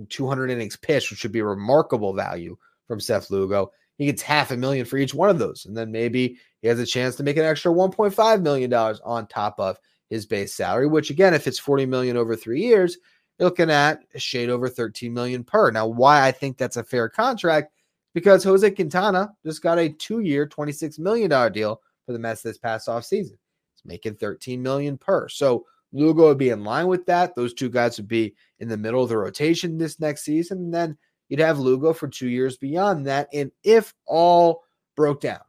200 0.09 0.51
innings 0.51 0.77
pitched, 0.77 1.13
which 1.13 1.23
would 1.23 1.31
be 1.31 1.39
a 1.39 1.45
remarkable 1.45 2.13
value 2.13 2.57
from 2.89 2.99
Seth 2.99 3.31
Lugo, 3.31 3.71
he 3.99 4.07
gets 4.07 4.21
half 4.21 4.51
a 4.51 4.57
million 4.57 4.85
for 4.85 4.97
each 4.97 5.15
one 5.15 5.31
of 5.31 5.39
those, 5.39 5.65
and 5.67 5.77
then 5.77 5.93
maybe 5.93 6.37
he 6.61 6.67
has 6.67 6.81
a 6.81 6.87
chance 6.87 7.15
to 7.17 7.23
make 7.23 7.37
an 7.37 7.45
extra 7.45 7.73
1.5 7.73 8.43
million 8.43 8.69
dollars 8.69 9.01
on 9.05 9.29
top 9.29 9.61
of 9.61 9.79
his 10.11 10.27
base 10.27 10.53
salary. 10.53 10.89
Which 10.89 11.11
again, 11.11 11.35
if 11.35 11.47
it's 11.47 11.59
40 11.59 11.87
million 11.87 12.17
over 12.17 12.35
three 12.35 12.63
years, 12.63 12.99
you're 13.39 13.49
looking 13.49 13.71
at 13.71 14.01
a 14.13 14.19
shade 14.19 14.51
over 14.51 14.69
13 14.69 15.15
million 15.15 15.45
per. 15.45 15.71
Now, 15.71 15.87
why 15.87 16.27
I 16.27 16.33
think 16.33 16.59
that's 16.59 16.77
a 16.77 16.83
fair 16.83 17.09
contract 17.09 17.73
because 18.13 18.43
Jose 18.43 18.69
Quintana 18.73 19.33
just 19.47 19.63
got 19.63 19.79
a 19.79 19.89
two-year, 19.89 20.49
$26 20.49 20.99
million 20.99 21.53
deal 21.53 21.81
for 22.05 22.13
the 22.13 22.19
Mets 22.19 22.43
this 22.43 22.59
past 22.59 22.89
offseason. 22.89 23.37
It's 23.75 23.85
making 23.85 24.17
13 24.17 24.61
million 24.61 24.99
per. 24.99 25.29
So 25.29 25.65
Lugo 25.93 26.29
would 26.29 26.39
be 26.39 26.51
in 26.51 26.65
line 26.65 26.87
with 26.87 27.07
that. 27.07 27.35
Those 27.35 27.55
two 27.55 27.69
guys 27.69 27.99
would 27.99 28.09
be 28.09 28.35
in 28.59 28.69
the 28.69 28.77
middle 28.77 29.03
of 29.03 29.09
the 29.09 29.17
rotation 29.17 29.79
this 29.79 30.01
next 30.01 30.25
season. 30.25 30.59
And 30.59 30.75
then 30.75 30.99
you'd 31.29 31.41
have 31.41 31.59
Lugo 31.59 31.93
for 31.93 32.09
two 32.09 32.29
years 32.29 32.57
beyond 32.57 33.07
that. 33.07 33.29
And 33.33 33.53
if 33.63 33.95
all 34.07 34.63
broke 34.97 35.21
down 35.21 35.41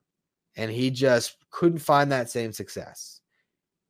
and 0.55 0.69
he 0.69 0.91
just 0.91 1.37
couldn't 1.49 1.79
find 1.79 2.11
that 2.11 2.29
same 2.29 2.51
success, 2.51 3.21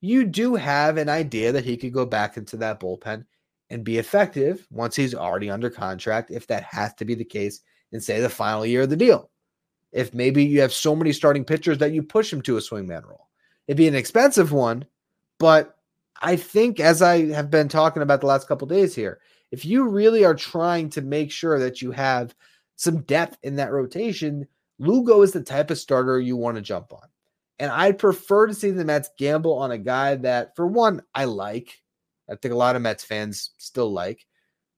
you 0.02 0.26
do 0.26 0.56
have 0.56 0.98
an 0.98 1.10
idea 1.10 1.52
that 1.54 1.66
he 1.66 1.78
could 1.78 1.94
go 1.94 2.06
back 2.06 2.38
into 2.38 2.58
that 2.58 2.80
bullpen 2.80 3.26
and 3.70 3.84
be 3.84 3.98
effective 3.98 4.68
once 4.70 4.96
he's 4.96 5.16
already 5.16 5.50
under 5.50 5.70
contract, 5.70 6.30
if 6.30 6.46
that 6.48 6.64
has 6.64 6.94
to 6.96 7.06
be 7.06 7.16
the 7.16 7.24
case 7.24 7.62
in 7.92 8.02
say 8.02 8.20
the 8.20 8.30
final 8.30 8.66
year 8.66 8.82
of 8.82 8.90
the 8.90 8.98
deal. 8.98 9.30
If 9.92 10.14
maybe 10.14 10.44
you 10.44 10.62
have 10.62 10.74
so 10.74 10.96
many 10.96 11.14
starting 11.14 11.46
pitchers 11.46 11.78
that 11.78 11.94
you 11.94 12.04
push 12.04 12.34
him 12.34 12.42
to 12.44 12.58
a 12.58 12.60
swingman 12.60 13.06
role, 13.06 13.30
it'd 13.68 13.78
be 13.78 13.88
an 13.88 13.96
expensive 13.96 14.52
one, 14.52 14.86
but 15.40 15.73
I 16.24 16.36
think 16.36 16.80
as 16.80 17.02
I 17.02 17.28
have 17.34 17.52
been 17.52 17.68
talking 17.68 18.02
about 18.02 18.22
the 18.22 18.28
last 18.28 18.48
couple 18.48 18.68
days 18.68 18.96
here, 18.96 19.20
if 19.52 19.66
you 19.66 19.88
really 19.88 20.26
are 20.26 20.34
trying 20.34 20.90
to 20.92 21.02
make 21.02 21.32
sure 21.32 21.60
that 21.60 21.82
you 21.82 21.92
have 21.92 22.34
some 22.76 23.02
depth 23.04 23.38
in 23.44 23.58
that 23.58 23.72
rotation, 23.72 24.48
Lugo 24.80 25.22
is 25.22 25.32
the 25.32 25.44
type 25.44 25.70
of 25.70 25.78
starter 25.78 26.20
you 26.20 26.36
want 26.36 26.56
to 26.56 26.62
jump 26.62 26.92
on. 26.92 27.08
And 27.60 27.72
I'd 27.72 28.00
prefer 28.00 28.48
to 28.48 28.54
see 28.54 28.72
the 28.72 28.84
Mets 28.84 29.10
gamble 29.20 29.54
on 29.54 29.72
a 29.72 29.78
guy 29.78 30.16
that, 30.16 30.56
for 30.56 30.66
one, 30.66 31.04
I 31.14 31.26
like. 31.26 31.82
I 32.28 32.36
think 32.36 32.54
a 32.54 32.58
lot 32.58 32.76
of 32.76 32.82
Mets 32.82 33.04
fans 33.04 33.52
still 33.58 33.92
like 33.92 34.26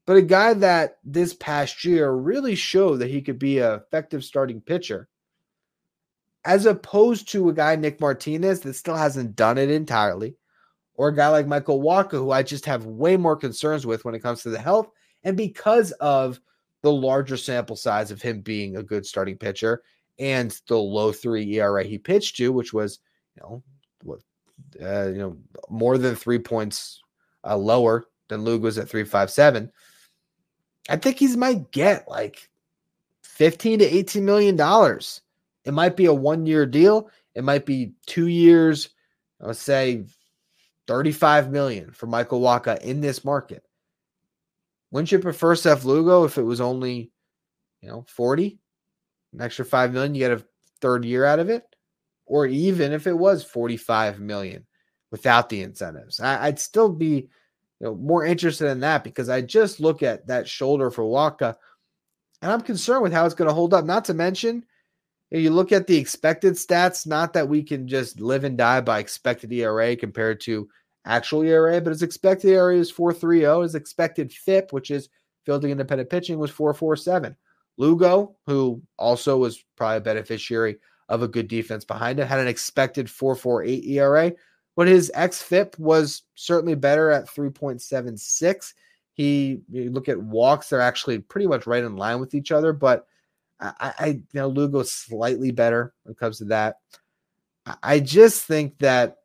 but 0.06 0.18
a 0.18 0.22
guy 0.22 0.54
that 0.54 0.98
this 1.04 1.34
past 1.34 1.84
year 1.84 2.12
really 2.12 2.56
showed 2.56 2.98
that 2.98 3.10
he 3.10 3.22
could 3.22 3.40
be 3.40 3.60
an 3.60 3.74
effective 3.74 4.24
starting 4.24 4.62
pitcher, 4.62 5.08
as 6.44 6.68
opposed 6.68 7.28
to 7.30 7.50
a 7.50 7.54
guy, 7.54 7.76
Nick 7.76 8.00
Martinez, 8.00 8.60
that 8.62 8.76
still 8.76 8.96
hasn't 8.96 9.36
done 9.36 9.58
it 9.58 9.72
entirely, 9.72 10.36
or 10.96 11.10
a 11.10 11.16
guy 11.16 11.28
like 11.30 11.48
Michael 11.48 11.82
Wacha, 11.82 12.12
who 12.12 12.32
I 12.32 12.44
just 12.44 12.66
have 12.66 12.86
way 12.86 13.18
more 13.18 13.36
concerns 13.36 13.86
with 13.86 14.06
when 14.06 14.16
it 14.16 14.24
comes 14.24 14.44
to 14.44 14.50
the 14.50 14.60
health. 14.60 14.90
And 15.24 15.36
because 15.36 15.92
of 15.94 16.40
the 16.82 16.92
larger 16.92 17.38
sample 17.38 17.76
size 17.76 18.12
of 18.12 18.22
him 18.22 18.42
being 18.42 18.78
a 18.78 18.84
good 18.84 19.06
starting 19.06 19.38
pitcher 19.38 19.84
and 20.20 20.60
the 20.68 20.78
low 20.78 21.12
three 21.12 21.56
ERA 21.56 21.84
he 21.84 21.98
pitched 21.98 22.38
to, 22.38 22.52
which 22.52 22.74
was, 22.74 23.00
you 23.36 23.44
know, 23.44 23.64
what, 24.04 24.20
uh, 24.82 25.08
you 25.08 25.18
know, 25.18 25.38
more 25.70 25.98
than 25.98 26.16
three 26.16 26.40
points 26.40 27.02
uh, 27.44 27.58
lower 27.58 28.06
than 28.28 28.44
Lugo's 28.44 28.78
at 28.78 28.90
357 28.90 29.72
I 30.90 30.98
think 30.98 31.18
he's 31.18 31.36
might 31.36 31.72
get 31.72 32.08
like 32.08 32.50
15 33.24 33.80
to 33.80 33.86
18 33.86 34.24
million 34.24 34.56
dollars. 34.56 35.22
It 35.64 35.74
might 35.74 35.98
be 35.98 36.06
a 36.06 36.14
one 36.14 36.46
year 36.46 36.66
deal. 36.66 37.10
It 37.34 37.44
might 37.44 37.66
be 37.66 37.94
two 38.06 38.28
years. 38.28 38.90
I 39.42 39.48
would 39.48 39.58
say 39.58 40.06
35 40.88 41.52
million 41.52 41.92
for 41.92 42.08
Michael 42.08 42.42
Wacha 42.42 42.80
in 42.82 43.02
this 43.02 43.24
market. 43.24 43.64
Wouldn't 44.92 45.12
you 45.12 45.20
prefer 45.20 45.56
Seth 45.56 45.84
Lugo 45.84 46.24
if 46.24 46.38
it 46.38 46.44
was 46.44 46.62
only, 46.62 47.12
you 47.82 47.90
know, 47.90 48.06
40? 48.08 48.60
An 49.34 49.42
extra 49.42 49.66
5 49.66 49.94
million, 49.94 50.16
you 50.16 50.20
get 50.20 50.32
a 50.32 50.46
third 50.80 51.04
year 51.04 51.26
out 51.26 51.40
of 51.40 51.50
it? 51.50 51.64
Or 52.26 52.46
even 52.46 52.92
if 52.92 53.08
it 53.08 53.18
was 53.18 53.44
45 53.44 54.20
million 54.20 54.66
without 55.12 55.50
the 55.50 55.62
incentives. 55.62 56.20
I, 56.20 56.50
would 56.50 56.60
still 56.60 56.90
be 56.90 57.30
you 57.80 57.88
know, 57.88 57.96
more 57.96 58.26
interested 58.26 58.68
in 58.70 58.80
that 58.82 59.04
because 59.04 59.30
I 59.30 59.42
just 59.42 59.80
look 59.80 60.02
at 60.02 60.28
that 60.28 60.48
shoulder 60.48 60.90
for 60.90 61.04
Wacha 61.04 61.56
and 62.42 62.52
I'm 62.52 62.62
concerned 62.62 63.02
with 63.02 63.14
how 63.14 63.26
it's 63.26 63.36
going 63.36 63.48
to 63.48 63.54
hold 63.54 63.74
up. 63.74 63.86
Not 63.86 64.06
to 64.06 64.14
mention, 64.14 64.66
you 65.32 65.50
look 65.50 65.72
at 65.72 65.88
the 65.88 65.98
expected 65.98 66.54
stats, 66.54 67.08
not 67.08 67.34
that 67.34 67.50
we 67.50 67.64
can 67.64 67.88
just 67.88 68.20
live 68.20 68.44
and 68.44 68.58
die 68.58 68.82
by 68.82 69.00
expected 69.00 69.52
ERA 69.52 69.96
compared 69.96 70.40
to 70.42 70.70
actual 71.06 71.44
ERA, 71.44 71.82
but 71.82 71.92
his 71.92 72.04
expected 72.04 72.50
ERA 72.50 72.78
is 72.78 72.92
4.30. 72.92 73.64
His 73.64 73.76
expected 73.76 74.32
FIP, 74.32 74.72
which 74.72 74.92
is 74.92 75.10
fielding 75.46 75.72
independent 75.72 76.10
pitching, 76.10 76.38
was 76.38 76.52
4.47. 76.52 77.36
Lugo, 77.78 78.36
who 78.46 78.82
also 78.98 79.38
was 79.38 79.64
probably 79.76 79.98
a 79.98 80.02
beneficiary 80.02 80.78
of 81.10 81.22
a 81.22 81.28
good 81.28 81.48
defense 81.48 81.86
behind 81.86 82.20
him, 82.20 82.28
had 82.28 82.40
an 82.40 82.48
expected 82.48 83.08
4.48 83.08 83.88
ERA, 83.90 84.34
but 84.76 84.88
his 84.88 85.12
xFIP 85.16 85.78
was 85.78 86.24
certainly 86.36 86.76
better 86.76 87.12
at 87.12 87.28
3.76. 87.28 88.74
He 89.14 89.62
you 89.72 89.92
look 89.92 90.10
at 90.10 90.22
walks; 90.22 90.70
they're 90.70 90.82
actually 90.82 91.20
pretty 91.20 91.48
much 91.48 91.68
right 91.68 91.84
in 91.84 91.96
line 91.96 92.20
with 92.20 92.36
each 92.36 92.52
other. 92.52 92.74
But 92.74 93.08
I, 93.60 93.94
I 93.98 94.08
you 94.08 94.24
know, 94.34 94.48
Lugo's 94.48 94.92
slightly 94.92 95.52
better 95.52 95.94
when 96.04 96.14
it 96.14 96.20
comes 96.20 96.40
to 96.40 96.46
that. 96.46 96.80
I 97.82 98.00
just 98.00 98.46
think 98.46 98.78
that 98.80 99.18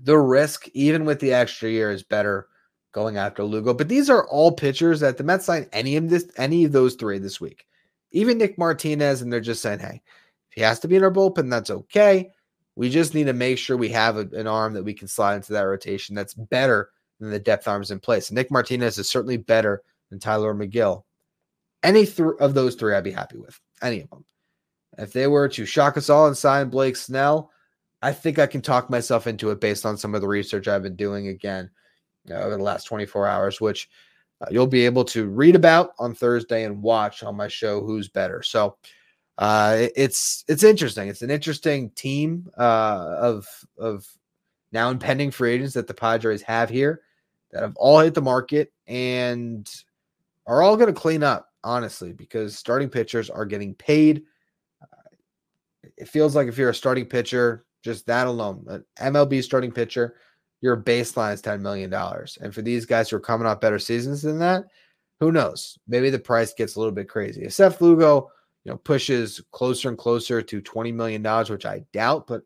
the 0.00 0.16
risk, 0.16 0.68
even 0.72 1.04
with 1.04 1.20
the 1.20 1.32
extra 1.32 1.68
year, 1.68 1.90
is 1.90 2.02
better 2.02 2.48
going 2.92 3.16
after 3.16 3.44
Lugo. 3.44 3.74
But 3.74 3.88
these 3.88 4.08
are 4.08 4.26
all 4.28 4.52
pitchers 4.52 5.00
that 5.00 5.16
the 5.16 5.24
Mets 5.24 5.44
signed 5.44 5.68
any 5.72 5.96
of 5.96 6.08
this, 6.08 6.30
any 6.36 6.64
of 6.64 6.72
those 6.72 6.94
three 6.94 7.18
this 7.18 7.40
week. 7.40 7.66
Even 8.12 8.38
Nick 8.38 8.56
Martinez, 8.56 9.20
and 9.20 9.32
they're 9.32 9.40
just 9.40 9.60
saying, 9.60 9.80
hey, 9.80 10.00
if 10.50 10.54
he 10.54 10.60
has 10.62 10.80
to 10.80 10.88
be 10.88 10.96
in 10.96 11.04
our 11.04 11.12
bullpen, 11.12 11.50
that's 11.50 11.70
okay. 11.70 12.30
We 12.76 12.88
just 12.88 13.12
need 13.12 13.24
to 13.24 13.32
make 13.32 13.58
sure 13.58 13.76
we 13.76 13.90
have 13.90 14.16
a, 14.16 14.20
an 14.32 14.46
arm 14.46 14.72
that 14.74 14.84
we 14.84 14.94
can 14.94 15.08
slide 15.08 15.34
into 15.36 15.52
that 15.52 15.62
rotation 15.62 16.14
that's 16.14 16.34
better 16.34 16.90
than 17.20 17.30
the 17.30 17.38
depth 17.38 17.68
arms 17.68 17.90
in 17.90 18.00
place. 18.00 18.30
Nick 18.30 18.50
Martinez 18.50 18.98
is 18.98 19.10
certainly 19.10 19.36
better 19.36 19.82
than 20.10 20.18
Tylor 20.20 20.54
Megill. 20.54 21.02
Any 21.82 22.06
th- 22.06 22.36
of 22.40 22.54
those 22.54 22.74
three, 22.74 22.94
I'd 22.94 23.04
be 23.04 23.10
happy 23.10 23.38
with. 23.38 23.58
Any 23.82 24.00
of 24.00 24.10
them. 24.10 24.24
If 24.98 25.12
they 25.12 25.26
were 25.26 25.48
to 25.50 25.64
shock 25.64 25.96
us 25.96 26.10
all 26.10 26.26
and 26.26 26.36
sign 26.36 26.70
Blake 26.70 26.96
Snell, 26.96 27.52
I 28.02 28.12
think 28.12 28.38
I 28.38 28.46
can 28.46 28.62
talk 28.62 28.90
myself 28.90 29.26
into 29.26 29.50
it 29.50 29.60
based 29.60 29.86
on 29.86 29.96
some 29.96 30.14
of 30.14 30.20
the 30.20 30.28
research 30.28 30.68
I've 30.68 30.82
been 30.82 30.96
doing 30.96 31.28
again 31.28 31.70
uh, 32.30 32.34
over 32.34 32.56
the 32.56 32.62
last 32.62 32.84
24 32.84 33.26
hours, 33.26 33.60
which 33.60 33.88
uh, 34.40 34.46
you'll 34.50 34.66
be 34.66 34.84
able 34.84 35.04
to 35.06 35.28
read 35.28 35.56
about 35.56 35.90
on 35.98 36.14
Thursday 36.14 36.64
and 36.64 36.82
watch 36.82 37.22
on 37.22 37.36
my 37.36 37.48
show 37.48 37.80
Who's 37.84 38.08
Better. 38.08 38.42
So 38.42 38.76
uh, 39.38 39.86
it's 39.96 40.44
it's 40.48 40.64
interesting. 40.64 41.08
It's 41.08 41.22
an 41.22 41.30
interesting 41.30 41.90
team 41.90 42.48
uh, 42.58 43.16
of 43.20 43.46
of 43.78 44.06
now 44.72 44.90
impending 44.90 45.30
free 45.30 45.52
agents 45.52 45.74
that 45.74 45.86
the 45.86 45.94
Padres 45.94 46.42
have 46.42 46.68
here 46.68 47.02
that 47.52 47.62
have 47.62 47.76
all 47.76 48.00
hit 48.00 48.14
the 48.14 48.22
market 48.22 48.72
and 48.86 49.68
are 50.46 50.62
all 50.62 50.76
going 50.76 50.92
to 50.92 51.00
clean 51.00 51.22
up, 51.22 51.48
honestly, 51.68 52.14
because 52.14 52.56
starting 52.56 52.88
pitchers 52.88 53.28
are 53.28 53.44
getting 53.44 53.74
paid. 53.74 54.22
It 55.98 56.08
feels 56.08 56.34
like 56.34 56.48
if 56.48 56.56
you're 56.56 56.70
a 56.70 56.74
starting 56.74 57.04
pitcher, 57.04 57.66
just 57.84 58.06
that 58.06 58.26
alone, 58.26 58.64
an 58.68 58.84
MLB 58.98 59.44
starting 59.44 59.70
pitcher, 59.70 60.16
your 60.62 60.78
baseline 60.78 61.34
is 61.34 61.42
$10 61.42 61.60
million. 61.60 61.92
And 62.40 62.54
for 62.54 62.62
these 62.62 62.86
guys 62.86 63.10
who 63.10 63.16
are 63.16 63.20
coming 63.20 63.46
off 63.46 63.60
better 63.60 63.78
seasons 63.78 64.22
than 64.22 64.38
that, 64.38 64.64
who 65.20 65.30
knows? 65.30 65.78
Maybe 65.86 66.08
the 66.08 66.18
price 66.18 66.54
gets 66.54 66.76
a 66.76 66.78
little 66.78 66.94
bit 66.94 67.08
crazy. 67.08 67.42
If 67.44 67.52
Seth 67.52 67.82
Lugo, 67.82 68.30
you 68.64 68.72
know, 68.72 68.78
pushes 68.78 69.42
closer 69.52 69.90
and 69.90 69.98
closer 69.98 70.40
to 70.40 70.62
$20 70.62 70.94
million, 70.94 71.22
which 71.50 71.66
I 71.66 71.84
doubt, 71.92 72.26
but 72.26 72.42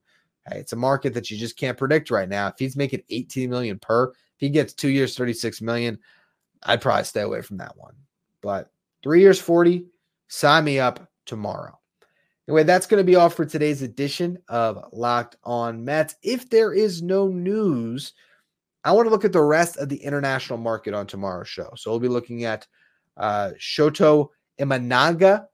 hey, 0.49 0.59
it's 0.59 0.73
a 0.73 0.77
market 0.77 1.15
that 1.15 1.31
you 1.31 1.39
just 1.39 1.57
can't 1.57 1.79
predict 1.79 2.11
right 2.11 2.29
now. 2.29 2.49
If 2.49 2.55
he's 2.59 2.77
making 2.77 3.03
18 3.09 3.49
million 3.49 3.79
per, 3.79 4.11
if 4.11 4.17
he 4.39 4.49
gets 4.49 4.73
two 4.73 4.89
years, 4.89 5.17
36 5.17 5.63
million, 5.63 5.99
I'd 6.65 6.81
probably 6.81 7.05
stay 7.05 7.21
away 7.21 7.43
from 7.43 7.59
that 7.59 7.77
one. 7.77 7.95
But 8.41 8.72
three 9.03 9.21
years, 9.21 9.41
40, 9.41 9.87
sign 10.29 10.65
me 10.65 10.79
up 10.79 11.09
tomorrow. 11.27 11.79
Anyway, 12.49 12.65
that's 12.65 12.87
going 12.87 13.01
to 13.01 13.05
be 13.05 13.17
all 13.17 13.31
for 13.31 13.45
today's 13.45 13.83
edition 13.83 14.39
of 14.49 14.85
Locked 14.93 15.37
On 15.45 15.85
Mets. 15.85 16.17
If 16.23 16.51
there 16.51 16.73
is 16.73 17.01
no 17.01 17.29
news, 17.29 18.15
I 18.85 18.93
want 18.93 19.07
to 19.07 19.11
look 19.11 19.25
at 19.25 19.33
the 19.33 19.43
rest 19.43 19.77
of 19.77 19.89
the 19.89 19.97
international 19.97 20.59
market 20.59 20.93
on 20.93 21.07
tomorrow's 21.07 21.49
show. 21.49 21.71
So 21.77 21.91
we'll 21.91 22.01
be 22.01 22.09
looking 22.09 22.45
at 22.45 22.67
uh, 23.17 23.51
Shota 23.59 24.29
Imanaga. 24.61 25.43
I 25.43 25.47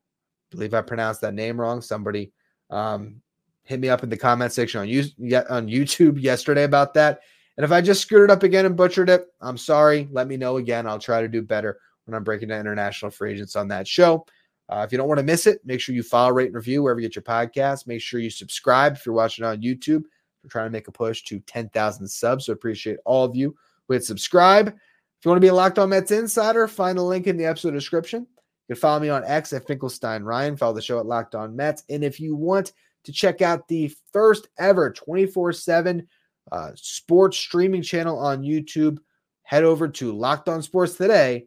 believe 0.50 0.72
I 0.72 0.80
pronounced 0.80 1.20
that 1.20 1.34
name 1.34 1.60
wrong. 1.60 1.82
Somebody 1.82 2.32
um, 2.70 3.20
hit 3.64 3.80
me 3.80 3.90
up 3.90 4.02
in 4.02 4.08
the 4.08 4.16
comment 4.16 4.52
section 4.52 4.80
on, 4.80 4.88
you, 4.88 5.04
on 5.50 5.68
YouTube 5.68 6.20
yesterday 6.20 6.64
about 6.64 6.94
that. 6.94 7.20
And 7.58 7.64
if 7.64 7.72
I 7.72 7.82
just 7.82 8.00
screwed 8.00 8.30
it 8.30 8.32
up 8.32 8.44
again 8.44 8.64
and 8.64 8.76
butchered 8.76 9.10
it, 9.10 9.26
I'm 9.42 9.58
sorry. 9.58 10.08
Let 10.10 10.26
me 10.26 10.38
know 10.38 10.56
again. 10.56 10.86
I'll 10.86 10.98
try 10.98 11.20
to 11.20 11.28
do 11.28 11.42
better 11.42 11.78
when 12.08 12.16
I'm 12.16 12.24
breaking 12.24 12.48
down 12.48 12.60
international 12.60 13.10
free 13.10 13.32
agents 13.32 13.54
on 13.54 13.68
that 13.68 13.86
show. 13.86 14.26
Uh, 14.70 14.82
if 14.84 14.92
you 14.92 14.98
don't 14.98 15.08
want 15.08 15.18
to 15.18 15.24
miss 15.24 15.46
it, 15.46 15.60
make 15.64 15.80
sure 15.80 15.94
you 15.94 16.02
follow, 16.02 16.32
rate, 16.32 16.46
and 16.46 16.54
review 16.54 16.82
wherever 16.82 17.00
you 17.00 17.08
get 17.08 17.16
your 17.16 17.22
podcast. 17.22 17.86
Make 17.86 18.00
sure 18.00 18.20
you 18.20 18.30
subscribe 18.30 18.94
if 18.94 19.06
you're 19.06 19.14
watching 19.14 19.44
on 19.44 19.62
YouTube. 19.62 20.04
We're 20.42 20.50
trying 20.50 20.66
to 20.66 20.70
make 20.70 20.88
a 20.88 20.92
push 20.92 21.22
to 21.24 21.40
10,000 21.40 22.08
subs. 22.08 22.46
So 22.46 22.52
appreciate 22.52 22.98
all 23.04 23.24
of 23.24 23.36
you 23.36 23.54
who 23.86 23.94
hit 23.94 24.04
subscribe. 24.04 24.68
If 24.68 25.24
you 25.24 25.30
want 25.30 25.38
to 25.38 25.44
be 25.44 25.48
a 25.48 25.54
Locked 25.54 25.78
On 25.78 25.88
Mets 25.88 26.10
insider, 26.10 26.68
find 26.68 26.96
the 26.96 27.02
link 27.02 27.26
in 27.26 27.36
the 27.36 27.46
episode 27.46 27.72
description. 27.72 28.26
You 28.68 28.74
can 28.74 28.80
follow 28.80 29.00
me 29.00 29.08
on 29.08 29.24
X 29.24 29.52
at 29.52 29.66
Finkelstein 29.66 30.22
Ryan. 30.22 30.56
Follow 30.56 30.74
the 30.74 30.82
show 30.82 30.98
at 30.98 31.06
Locked 31.06 31.34
On 31.34 31.56
Mets. 31.56 31.84
And 31.88 32.04
if 32.04 32.20
you 32.20 32.36
want 32.36 32.72
to 33.04 33.12
check 33.12 33.42
out 33.42 33.68
the 33.68 33.92
first 34.12 34.48
ever 34.58 34.92
24 34.92 35.52
7 35.52 36.06
uh, 36.52 36.70
sports 36.74 37.38
streaming 37.38 37.82
channel 37.82 38.18
on 38.18 38.42
YouTube, 38.42 38.98
head 39.42 39.64
over 39.64 39.88
to 39.88 40.12
Locked 40.12 40.48
On 40.48 40.62
Sports 40.62 40.94
today 40.94 41.46